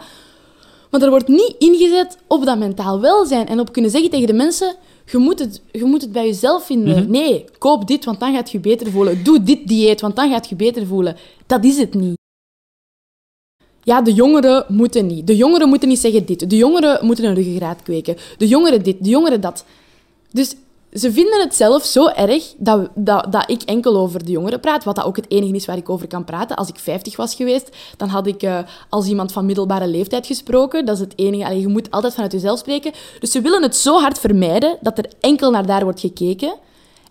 [0.90, 4.32] Maar er wordt niet ingezet op dat mentaal welzijn en op kunnen zeggen tegen de
[4.32, 4.76] mensen:
[5.10, 7.10] je moet het, je moet het bij jezelf vinden.
[7.10, 9.24] Nee, koop dit, want dan gaat je je beter voelen.
[9.24, 11.16] Doe dit dieet, want dan gaat je je beter voelen.
[11.46, 12.18] Dat is het niet.
[13.82, 15.26] Ja, de jongeren moeten niet.
[15.26, 16.50] De jongeren moeten niet zeggen dit.
[16.50, 18.16] De jongeren moeten een ruggengraat kweken.
[18.38, 19.64] De jongeren dit, de jongeren dat.
[20.30, 20.54] Dus
[20.92, 24.84] ze vinden het zelf zo erg dat, dat, dat ik enkel over de jongeren praat,
[24.84, 26.56] wat dat ook het enige is waar ik over kan praten.
[26.56, 30.84] Als ik 50 was geweest, dan had ik eh, als iemand van middelbare leeftijd gesproken.
[30.84, 31.44] Dat is het enige.
[31.44, 32.92] Allee, je moet altijd vanuit jezelf spreken.
[33.20, 36.54] Dus ze willen het zo hard vermijden dat er enkel naar daar wordt gekeken.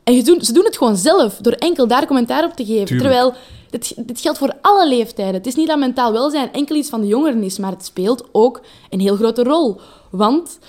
[0.03, 2.85] En je doen, ze doen het gewoon zelf, door enkel daar commentaar op te geven.
[2.85, 3.09] Tuurlijk.
[3.09, 3.33] Terwijl,
[3.69, 5.33] dit, dit geldt voor alle leeftijden.
[5.33, 8.23] Het is niet dat mentaal welzijn enkel iets van de jongeren is, maar het speelt
[8.31, 9.79] ook een heel grote rol.
[10.09, 10.59] Want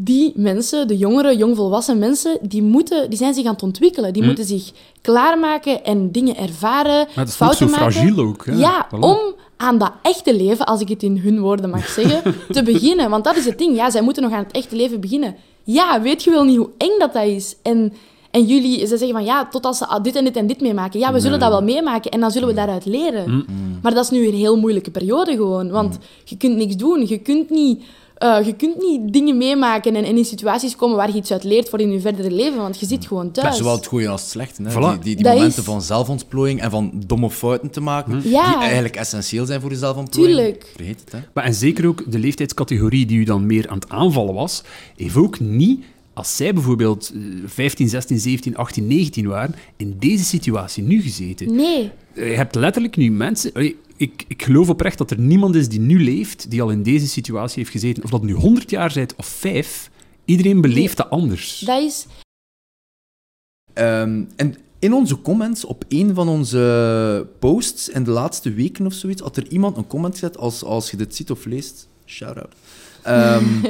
[0.00, 4.12] die mensen, de jongere, jongvolwassen mensen, die, moeten, die zijn zich aan het ontwikkelen.
[4.12, 7.92] Die moeten zich klaarmaken en dingen ervaren, Maar het is ook fouten zo maken.
[7.92, 8.46] fragiel ook.
[8.46, 8.52] Hè.
[8.52, 8.98] Ja, Voilà.
[8.98, 9.18] om
[9.56, 13.10] aan dat echte leven, als ik het in hun woorden mag zeggen, te beginnen.
[13.10, 13.76] Want dat is het ding.
[13.76, 15.34] Ja, zij moeten nog aan het echte leven beginnen.
[15.64, 17.56] Ja, weet je wel niet hoe eng dat, dat is?
[17.62, 17.92] En,
[18.30, 21.00] en jullie, ze zeggen van ja, tot als ze dit en dit en dit meemaken.
[21.00, 23.44] Ja, we zullen dat wel meemaken en dan zullen we daaruit leren.
[23.82, 25.70] Maar dat is nu een heel moeilijke periode gewoon.
[25.70, 27.06] Want je kunt niks doen.
[27.06, 27.82] Je kunt niet...
[28.18, 31.44] eh, je kunt niet dingen meemaken en, en in situaties komen waar je iets uit
[31.44, 33.50] leert voor in je verdere leven, want je zit gewoon Dat thuis.
[33.50, 34.62] is zowel het goede als het slechte.
[34.62, 34.70] Hè?
[34.70, 34.98] Voilà.
[35.02, 38.48] Die, die, momenten is- van zelfontplooiing en van domme fouten te maken, Ja.
[38.52, 40.36] die eigenlijk essentieel zijn voor je zelfontplooiing.
[40.38, 40.72] Tuurlijk.
[40.76, 41.18] Vergeet het, hè.
[41.34, 44.62] Maar en zeker ook de leeftijdscategorie die u dan meer aan het aanvallen was,
[44.96, 50.24] heeft ook niet, als zij bijvoorbeeld eh, 15, 16, 17, 18, 19 waren, in deze
[50.24, 51.54] situatie nu gezeten.
[51.54, 51.90] Nee.
[52.14, 53.52] Je hebt letterlijk nu mensen...
[53.98, 57.08] Ik, ik geloof oprecht dat er niemand is die nu leeft, die al in deze
[57.08, 58.04] situatie heeft gezeten.
[58.04, 59.90] Of dat nu 100 jaar bent of 5,
[60.24, 61.58] iedereen beleeft dat anders.
[61.58, 62.06] Dat is...
[63.72, 68.92] Ehm, en in onze comments op een van onze posts in de laatste weken of
[68.92, 71.88] zoiets, had er iemand een comment gezet als, als je dit ziet of leest.
[72.06, 72.54] Shout-out.
[73.02, 73.44] Ehm,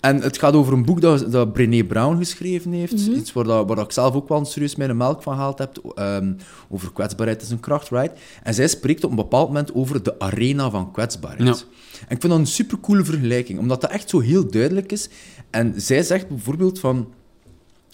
[0.00, 2.92] en het gaat over een boek dat, dat Brené Brown geschreven heeft.
[2.92, 5.92] Iets waar, dat, waar dat ik zelf ook wel serieus mijn melk van gehaald heb.
[5.94, 6.32] ehm,
[6.68, 8.20] over kwetsbaarheid is een kracht, right?
[8.42, 11.58] En zij spreekt op een bepaald moment over de arena van kwetsbaarheid.
[11.58, 11.64] Ja.
[12.08, 15.08] En ik vind dat een supercoole vergelijking, omdat dat echt zo heel duidelijk is.
[15.50, 17.12] En zij zegt bijvoorbeeld van...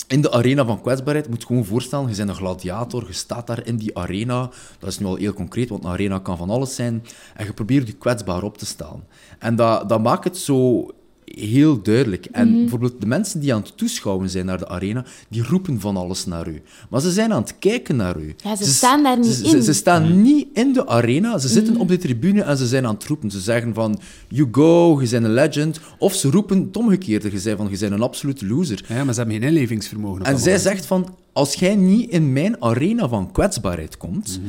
[0.09, 3.47] In de arena van kwetsbaarheid moet je gewoon voorstellen, je bent een gladiator, je staat
[3.47, 4.51] daar in die arena.
[4.79, 7.05] Dat is nu al heel concreet, want een arena kan van alles zijn.
[7.35, 9.05] En je probeert je kwetsbaar op te stellen.
[9.39, 10.87] En dat, dat maakt het zo
[11.25, 12.27] heel duidelijk.
[12.33, 15.97] En bijvoorbeeld de mensen die aan het toeschouwen zijn naar de arena, die roepen van
[15.97, 16.63] alles naar u.
[16.91, 18.35] Maar ze zijn aan het kijken naar u.
[18.45, 19.63] Ja, ze staan daar niet ze, in.
[19.63, 22.95] Ze, staan niet in de arena, ze zitten op de tribune en ze zijn aan
[22.95, 23.31] het roepen.
[23.31, 25.81] Ze zeggen van, you go, je bent een legend.
[25.99, 28.85] Of ze roepen het omgekeerde, je zei van, je bent een absolute loser.
[28.89, 30.25] Ja, maar ze hebben geen inlevingsvermogen.
[30.25, 30.63] En zij moment.
[30.63, 34.41] zegt van, als jij niet in mijn arena van kwetsbaarheid komt,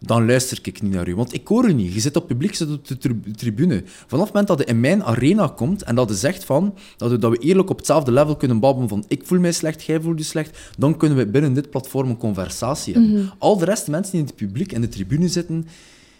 [0.00, 1.14] dan luister ik niet naar u.
[1.14, 1.94] Want ik hoor u niet.
[1.94, 3.82] Je zit op publiek, je zit op de tri- tribune.
[3.84, 7.10] Vanaf het moment dat je in mijn arena komt en dat je zegt van, dat
[7.10, 10.00] we, dat we eerlijk op hetzelfde level kunnen babbelen van ik voel mij slecht, jij
[10.00, 13.32] voelt je slecht, dan kunnen we binnen dit platform een conversatie hebben.
[13.38, 15.66] Al de rest, mensen die in het publiek en de tribune zitten,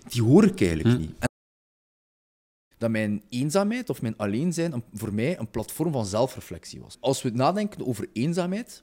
[0.09, 1.11] die hoor ik eigenlijk niet.
[1.19, 1.29] En
[2.79, 6.97] dat mijn eenzaamheid of mijn alleen zijn voor mij een platform van zelfreflectie was.
[7.01, 8.83] Als we nadenken over eenzaamheid,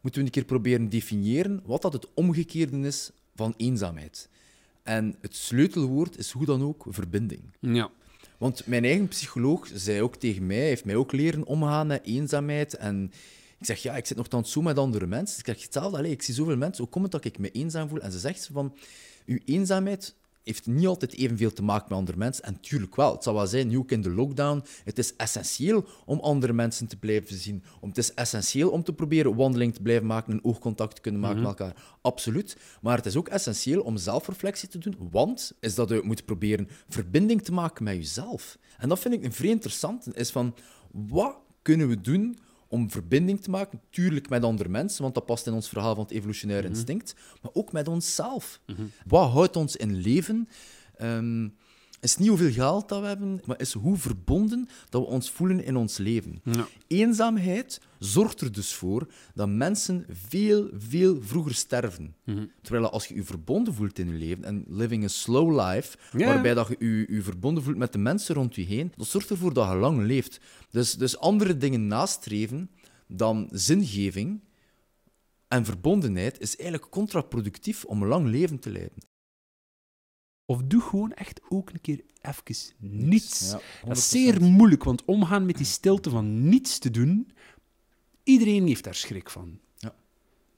[0.00, 4.28] moeten we een keer proberen definiëren wat dat het omgekeerde is van eenzaamheid.
[4.82, 7.42] En het sleutelwoord is hoe dan ook verbinding.
[7.60, 7.90] Ja.
[8.38, 12.74] Want mijn eigen psycholoog zei ook tegen mij, heeft mij ook leren omgaan met eenzaamheid.
[12.74, 13.12] En
[13.58, 15.38] ik zeg, ja, ik zit nog zo met andere mensen.
[15.38, 17.88] Ik zeg hetzelfde, allee, ik zie zoveel mensen, hoe komt het dat ik me eenzaam
[17.88, 18.00] voel?
[18.00, 18.76] En ze zegt van,
[19.26, 20.14] uw eenzaamheid
[20.46, 22.44] heeft niet altijd evenveel te maken met andere mensen.
[22.44, 25.84] En tuurlijk wel, het zal wel zijn, nu ook in de lockdown, het is essentieel
[26.04, 27.62] om andere mensen te blijven zien.
[27.80, 31.20] Om, het is essentieel om te proberen wandeling te blijven maken, een oogcontact te kunnen
[31.20, 31.96] maken met elkaar.
[32.00, 32.56] Absoluut.
[32.80, 36.68] Maar het is ook essentieel om zelfreflectie te doen, want is dat je moet proberen
[36.88, 38.58] verbinding te maken met jezelf.
[38.78, 40.54] En dat vind ik een vrij interessant, is van,
[40.90, 45.46] wat kunnen we doen om verbinding te maken, tuurlijk met andere mensen, want dat past
[45.46, 48.60] in ons verhaal van het evolutionair instinct, maar ook met onszelf.
[49.06, 50.48] Wat houdt ons in leven?
[50.96, 51.48] Ehm,
[52.06, 55.64] is niet hoeveel geld dat we hebben, maar is hoe verbonden dat we ons voelen
[55.64, 56.40] in ons leven.
[56.42, 56.66] Ja.
[56.86, 62.14] Eenzaamheid zorgt er dus voor dat mensen veel, veel vroeger sterven.
[62.62, 66.54] Terwijl als je je verbonden voelt in je leven en living a slow life, waarbij
[66.54, 69.52] dat je je, je verbonden voelt met de mensen rond je heen, dat zorgt ervoor
[69.52, 70.40] dat je lang leeft.
[70.70, 72.70] Dus, dus andere dingen nastreven
[73.06, 74.40] dan zingeving
[75.48, 78.98] en verbondenheid is eigenlijk contraproductief om een lang leven te leiden.
[80.46, 83.50] Of doe gewoon echt ook een keer even niets.
[83.50, 84.08] Ja, dat is 100%.
[84.08, 87.30] zeer moeilijk, want omgaan met die stilte van niets te doen,
[88.22, 89.58] iedereen heeft daar schrik van.
[89.76, 89.94] Ja.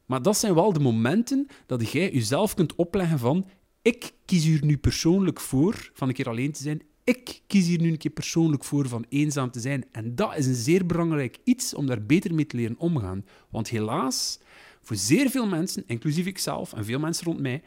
[0.07, 3.47] Maar dat zijn wel de momenten dat jij jezelf kunt opleggen van
[3.83, 6.83] ik kies hier nu persoonlijk voor van een keer alleen te zijn.
[7.05, 9.85] Ik kies hier nu een keer persoonlijk voor van eenzaam te zijn.
[9.93, 13.25] En dat is een zeer belangrijk iets om daar beter mee te leren omgaan.
[13.49, 14.39] Want helaas,
[14.83, 17.63] voor zeer veel mensen, inclusief ikzelf en veel mensen rond mij,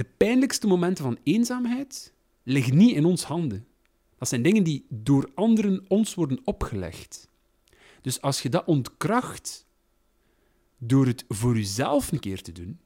[0.00, 3.66] de pijnlijkste momenten van eenzaamheid liggen niet in ons handen.
[4.18, 7.28] Dat zijn dingen die door anderen ons worden opgelegd.
[8.00, 9.66] Dus als je dat ontkracht
[10.78, 12.80] door het voor jezelf een keer te doen,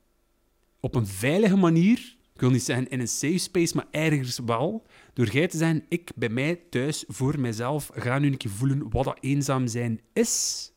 [0.81, 4.87] op een veilige manier, ik wil niet zeggen in een safe space, maar ergens wel,
[5.13, 8.91] door jij te zeggen, ik bij mij thuis voor mijzelf ga nu een keer voelen
[8.91, 10.73] wat dat eenzaam zijn is,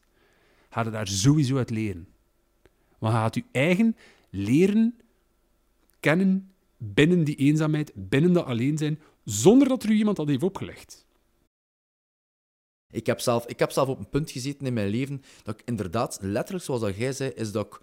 [0.69, 2.07] ga je daar sowieso uit leren.
[2.97, 3.95] Want je gaat je eigen
[4.29, 4.95] leren
[5.99, 10.43] kennen binnen die eenzaamheid, binnen dat alleen zijn, zonder dat er u iemand dat heeft
[10.43, 11.05] opgelegd.
[12.93, 15.67] Ik heb, zelf, ik heb zelf op een punt gezeten in mijn leven dat ik
[15.67, 17.81] inderdaad, letterlijk zoals dat jij zei, is dat ik,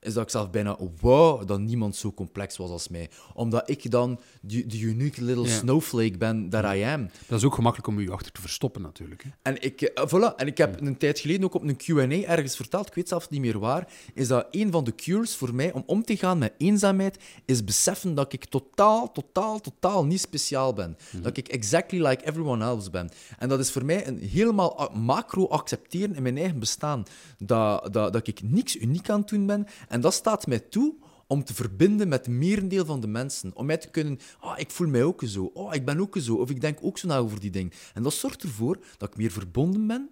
[0.00, 3.10] is dat ik zelf bijna wou dat niemand zo complex was als mij.
[3.34, 5.56] Omdat ik dan de, unique little Ja.
[5.56, 7.10] snowflake ben that I am.
[7.26, 9.22] Dat is ook gemakkelijk om u achter te verstoppen, natuurlijk.
[9.22, 9.30] Hè.
[9.42, 10.34] En ik, eh, voilà.
[10.36, 13.30] en ik heb een tijd geleden ook op een Q&A ergens verteld, ik weet zelf
[13.30, 16.38] niet meer waar, is dat een van de cures voor mij om om te gaan
[16.38, 20.96] met eenzaamheid, is beseffen dat ik totaal, totaal, totaal niet speciaal ben.
[21.22, 23.10] Dat ik exactly like everyone else ben.
[23.38, 27.02] En dat is voor mij een helemaal macro accepteren in mijn eigen bestaan.
[27.38, 29.66] Dat, dat, dat ik niks uniek aan het doen ben.
[29.90, 30.94] En dat staat mij toe
[31.26, 33.50] om te verbinden met het merendeel van de mensen.
[33.54, 35.50] Om mij te kunnen, ah, ik voel mij ook zo.
[35.54, 36.34] Oh, ik ben ook zo.
[36.34, 37.72] Of ik denk ook zo na over die dingen.
[37.94, 40.10] En dat zorgt ervoor dat ik meer verbonden ben,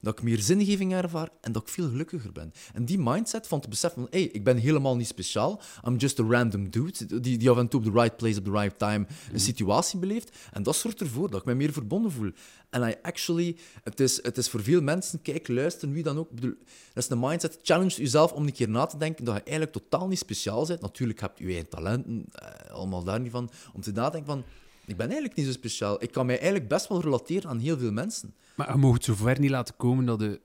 [0.00, 2.52] dat ik meer zingeving ervaar en dat ik veel gelukkiger ben.
[2.74, 5.60] En die mindset van te beseffen van, hey, ik ben helemaal niet speciaal.
[5.86, 8.44] I'm just a random dude die, die af en toe op the right place, at
[8.44, 10.36] the right time een situatie beleeft.
[10.52, 12.30] En dat zorgt ervoor dat ik mij meer verbonden voel.
[12.70, 16.30] En I actually, het is, het is voor veel mensen, kijk, luister, wie dan ook,
[16.30, 16.54] bedoel,
[16.92, 17.58] dat is een mindset.
[17.62, 20.80] Challenge jezelf om een keer na te denken dat je eigenlijk totaal niet speciaal bent.
[20.80, 23.50] Natuurlijk heb je je eigen talenten, eh, allemaal daar niet van.
[23.74, 24.44] Om te nadenken van,
[24.88, 26.02] ik ben eigenlijk niet zo speciaal.
[26.02, 28.34] Ik kan mij eigenlijk best wel relateren aan heel veel mensen.
[28.56, 30.40] Maar je mag het zover niet laten komen dat je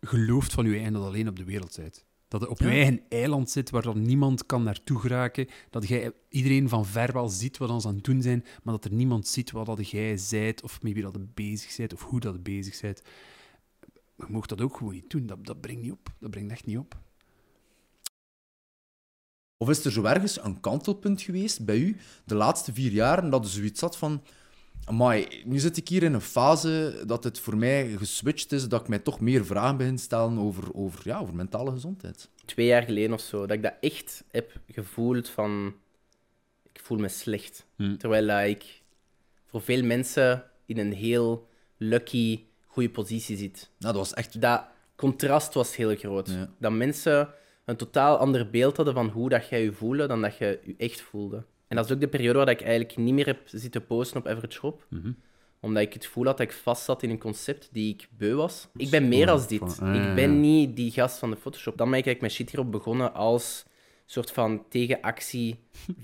[0.00, 2.04] gelooft van je eigen dat alleen op de wereld bent.
[2.28, 2.70] Dat je op je Ja.
[2.70, 5.46] eigen eiland zit waar dan niemand kan naartoe geraken.
[5.70, 8.84] Dat jij iedereen van ver wel ziet wat ons aan het doen zijn, maar dat
[8.84, 12.02] er niemand ziet wat dat jij zijt, of met wie dat je bezig bent, of
[12.02, 13.02] hoe dat je bezig bent.
[14.16, 15.26] Je mag dat ook gewoon niet doen.
[15.26, 16.12] Dat, dat brengt niet op.
[16.20, 16.98] Dat brengt echt niet op.
[19.58, 23.44] Of is er zo ergens een kantelpunt geweest bij u de laatste vier jaar dat
[23.44, 24.22] er zoiets zat van...
[24.90, 28.80] Maar nu zit ik hier in een fase dat het voor mij geswitcht is, dat
[28.80, 32.28] ik mij toch meer vragen begin te stellen over, over, ja, over mentale gezondheid.
[32.44, 35.74] Twee jaar geleden of zo, dat ik dat echt heb gevoeld van...
[36.72, 37.66] Ik voel me slecht.
[37.76, 37.98] Hmm.
[37.98, 38.82] Terwijl ik
[39.46, 43.70] voor veel mensen in een heel lucky, goede positie zit.
[43.78, 44.40] Nou, dat was echt...
[44.40, 44.64] Dat
[44.96, 46.28] contrast was heel groot.
[46.28, 46.50] Ja.
[46.58, 47.28] Dat mensen
[47.68, 50.74] een totaal ander beeld hadden van hoe dat jij je voelde dan dat je je
[50.76, 51.44] echt voelde.
[51.66, 54.26] En dat is ook de periode waar ik eigenlijk niet meer heb zitten posten op
[54.26, 54.80] Average Rob.
[54.88, 55.12] Mhm.
[55.60, 58.34] Omdat ik het gevoel had dat ik vast zat in een concept die ik beu
[58.34, 58.68] was.
[58.76, 59.62] Ik ben meer als dit.
[59.72, 60.40] Ik ben ja.
[60.40, 61.76] niet die gast van de Photoshop.
[61.76, 63.64] Dan ben ik eigenlijk met shit hierop begonnen als
[64.06, 65.58] soort van tegenactie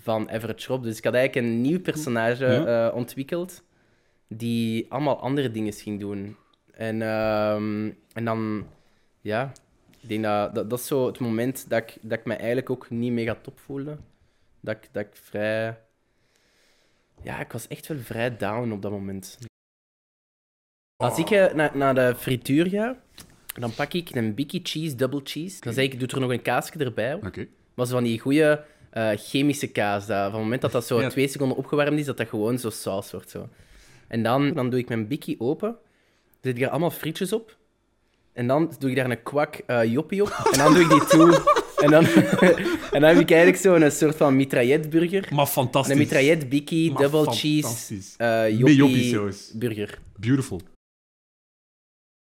[0.06, 0.82] van Average Rob.
[0.82, 3.62] Dus ik had eigenlijk een nieuw personage eh, ontwikkeld
[4.28, 6.36] die allemaal andere dingen ging doen.
[6.70, 8.66] En, ehm, en dan,
[9.20, 9.52] ja,
[10.04, 12.70] ik denk dat, dat dat is zo het moment dat ik, dat ik me eigenlijk
[12.70, 13.96] ook niet mega top voelde.
[14.60, 15.78] Dat ik, dat ik vrij...
[17.22, 19.38] Ja, ik was echt wel vrij down op dat moment.
[20.96, 22.96] Als ik eh, naar, naar de frituur ga,
[23.46, 25.60] dan pak ik een Biggie Cheese Double Cheese.
[25.60, 27.14] Dan zeg ik, doe er nog een kaasje erbij.
[27.14, 27.46] Oké.
[27.74, 30.06] Maar zo van die goede eh, chemische kaas.
[30.06, 31.08] Dat van het moment dat dat zo Ja.
[31.08, 33.30] twee seconden opgewarmd is, dat dat gewoon zo saus wordt.
[33.30, 33.48] Zo.
[34.08, 35.76] En dan, dan doe ik mijn bikkie open.
[36.40, 37.56] Zet ik er allemaal frietjes op.
[38.34, 40.48] En dan doe ik daar een kwak eh, joppie op.
[40.52, 41.62] En dan doe ik die toe.
[41.76, 42.04] En dan,
[42.94, 45.28] en dan heb ik eigenlijk zo een soort van mitrailletburger.
[45.34, 45.92] Maar fantastisch.
[45.92, 49.18] Een mitraillet bikkie, Maar double cheese, eh Met joppie
[49.54, 49.98] burger.
[50.16, 50.60] Beautiful.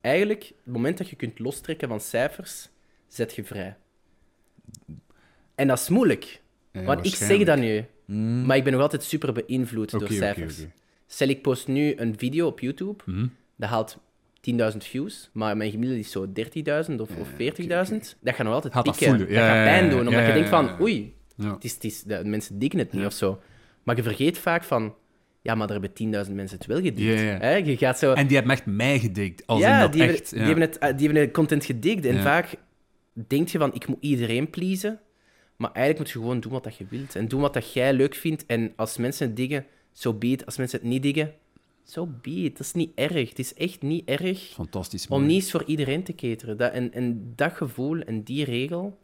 [0.00, 2.68] Eigenlijk, het moment dat je kunt lostrekken van cijfers,
[3.08, 3.76] zet je vrij.
[5.54, 6.40] En dat is moeilijk.
[6.72, 7.84] Ja, Want ik zeg dat nu.
[8.04, 8.46] Mm.
[8.46, 10.64] Maar ik ben nog altijd super beïnvloed door cijfers.
[11.06, 13.04] Stel, ik post nu een video op YouTube,
[13.56, 13.98] dat haalt
[14.72, 17.36] 10.000 views, maar mijn gemiddelde is zo 30.000 of, of 40.000.
[18.20, 19.08] Dat gaat nog altijd Gaat dat pikken.
[19.08, 19.18] voelen.
[19.18, 20.80] Dat Ja, gaat ja, pijn ja, doen, ja, omdat ja, je denkt ja, van, ja.
[20.80, 21.52] oei, Ja.
[21.54, 23.40] het is, het is, de mensen diggen het niet of zo.
[23.82, 24.94] Maar je vergeet vaak van,
[25.42, 27.20] ja, maar er hebben 10.000 mensen het wel gedikt.
[27.20, 27.38] Ja, ja.
[27.38, 27.54] Hè?
[27.56, 28.12] Je gaat zo...
[28.12, 29.46] En die hebben echt mij gedikt.
[29.46, 30.10] Als ja, in dat die, echt.
[30.12, 30.44] hebben, die, ja.
[30.46, 32.04] hebben het, eh, die hebben de content gedikt.
[32.06, 32.22] En Ja.
[32.22, 32.54] vaak
[33.26, 35.00] denk je van, ik moet iedereen pleasen.
[35.56, 37.14] Maar eigenlijk moet je gewoon doen wat dat je wilt.
[37.14, 38.46] En doen wat dat jij leuk vindt.
[38.46, 40.46] En als mensen het diggen, zo be it.
[40.46, 41.32] Als mensen het niet diggen,
[41.84, 42.56] zo be it.
[42.56, 43.28] Dat is niet erg.
[43.28, 45.06] Het is echt niet erg Fantastisch.
[45.08, 45.32] om mooi.
[45.32, 46.56] niet eens voor iedereen te cateren.
[46.56, 48.98] Dat, en, en dat gevoel en die regel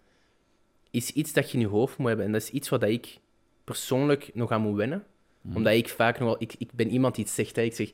[0.91, 2.27] is iets dat je in je hoofd moet hebben.
[2.27, 3.19] En dat is iets wat ik
[3.65, 5.05] persoonlijk nog aan moet wennen.
[5.41, 5.57] Mhm.
[5.57, 6.37] Omdat ik vaak nog wel...
[6.43, 7.63] Ik, ik ben iemand die het zegt, hè.
[7.63, 7.91] ik zeg...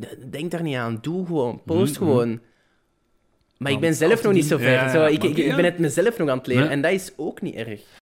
[0.00, 2.40] "D- Denk daar niet aan, doe gewoon, post Mhm, gewoon.
[3.58, 4.70] Maar ik ben zelf nog niet zo ver.
[4.72, 6.70] Ja, zo, ik, ik, ik ben het mezelf nog aan het leren.
[6.70, 8.00] En dat is ook niet erg.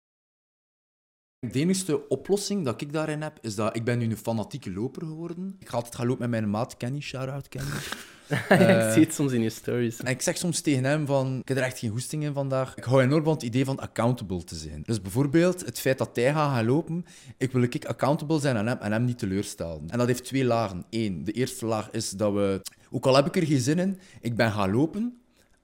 [1.39, 5.05] De enige oplossing dat ik daarin heb, is dat ik ben nu een fanatieke loper
[5.05, 5.55] geworden.
[5.59, 7.69] Ik ga altijd gaan lopen met mijn maat Kenny, shout-out Kenny.
[8.87, 9.99] ik zie het soms in je stories.
[9.99, 12.77] En ik zeg soms tegen hem van, ik heb er echt geen goesting in vandaag.
[12.77, 14.81] Ik hou enorm van het idee van accountable te zijn.
[14.85, 17.05] Dus bijvoorbeeld het feit dat hij gaat gaan lopen,
[17.37, 19.89] ik wil ik accountable zijn aan hem en hem niet teleurstellen.
[19.89, 20.85] En dat heeft twee lagen.
[20.89, 23.99] Eén, de eerste laag is dat we, ook al heb ik er geen zin in,
[24.21, 25.17] ik ben gaan lopen.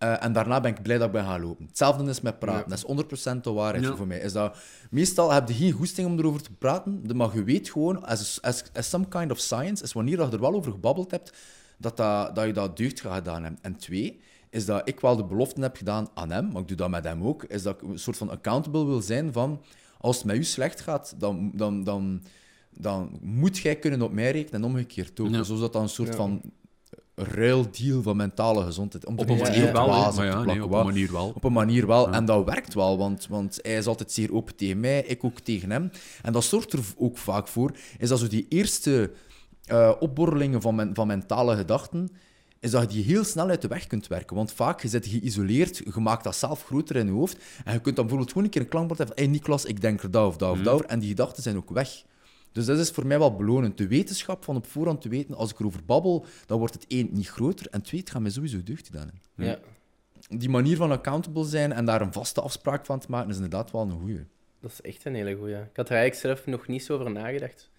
[0.03, 1.65] Eh, en daarna ben ik blij dat ik ben gaan lopen.
[1.65, 2.69] Hetzelfde is met praten.
[2.69, 3.95] Dat is 100% de waarheid Ja.
[3.95, 4.19] voor mij.
[4.19, 4.57] Is dat,
[4.89, 8.63] meestal heb je geen goesting om erover te praten, maar je weet gewoon, as, as,
[8.73, 11.37] as some kind of science, is wanneer je er wel over gebabbeld hebt,
[11.77, 13.61] dat, dat, dat je dat deugd gaat gedaan hebt.
[13.61, 16.77] En twee, is dat ik wel de belofte heb gedaan aan hem, maar ik doe
[16.77, 19.61] dat met hem ook, is dat ik een soort van accountable wil zijn van,
[19.97, 22.21] als het met u slecht gaat, dan, dan, dan,
[22.69, 25.29] dan moet jij kunnen op mij rekenen en omgekeerd ook.
[25.29, 25.43] Ja.
[25.43, 26.41] Dat dan een soort van
[27.15, 29.05] ruildeal van mentale gezondheid.
[29.05, 29.83] Om Op een manier wel.
[29.85, 30.79] op Maar te ja, nee, plakken, op wat.
[30.79, 31.31] een manier wel.
[31.35, 32.09] Op een manier wel.
[32.11, 35.39] En dat werkt wel, want, want hij is altijd zeer open tegen mij, ik ook
[35.39, 35.91] tegen hem.
[36.21, 39.11] En dat zorgt er ook vaak voor, is dat zo die eerste
[39.65, 42.09] eh, opborrelingen van, men- van mentale gedachten,
[42.59, 44.35] is dat je die heel snel uit de weg kunt werken.
[44.35, 47.79] Want vaak, je zit geïsoleerd, je maakt dat zelf groter in je hoofd, en je
[47.79, 50.11] kunt dan bijvoorbeeld gewoon een keer een klankbord hebben van hey Niklas, ik denk er
[50.11, 52.03] dat of dat of dat over, en die gedachten zijn ook weg.
[52.53, 53.77] Dus dat is voor mij wel belonend.
[53.77, 57.09] De wetenschap van op voorhand te weten, als ik erover babbel, dan wordt het één,
[57.11, 59.11] niet groter, en twee, het gaat mij sowieso deugd gedaan.
[59.35, 59.59] Ja,
[60.29, 63.71] die manier van accountable zijn en daar een vaste afspraak van te maken, is inderdaad
[63.71, 64.25] wel een goeie.
[64.59, 65.55] dat is echt een hele goeie.
[65.55, 67.71] Ik had er eigenlijk zelf nog niet zo over nagedacht.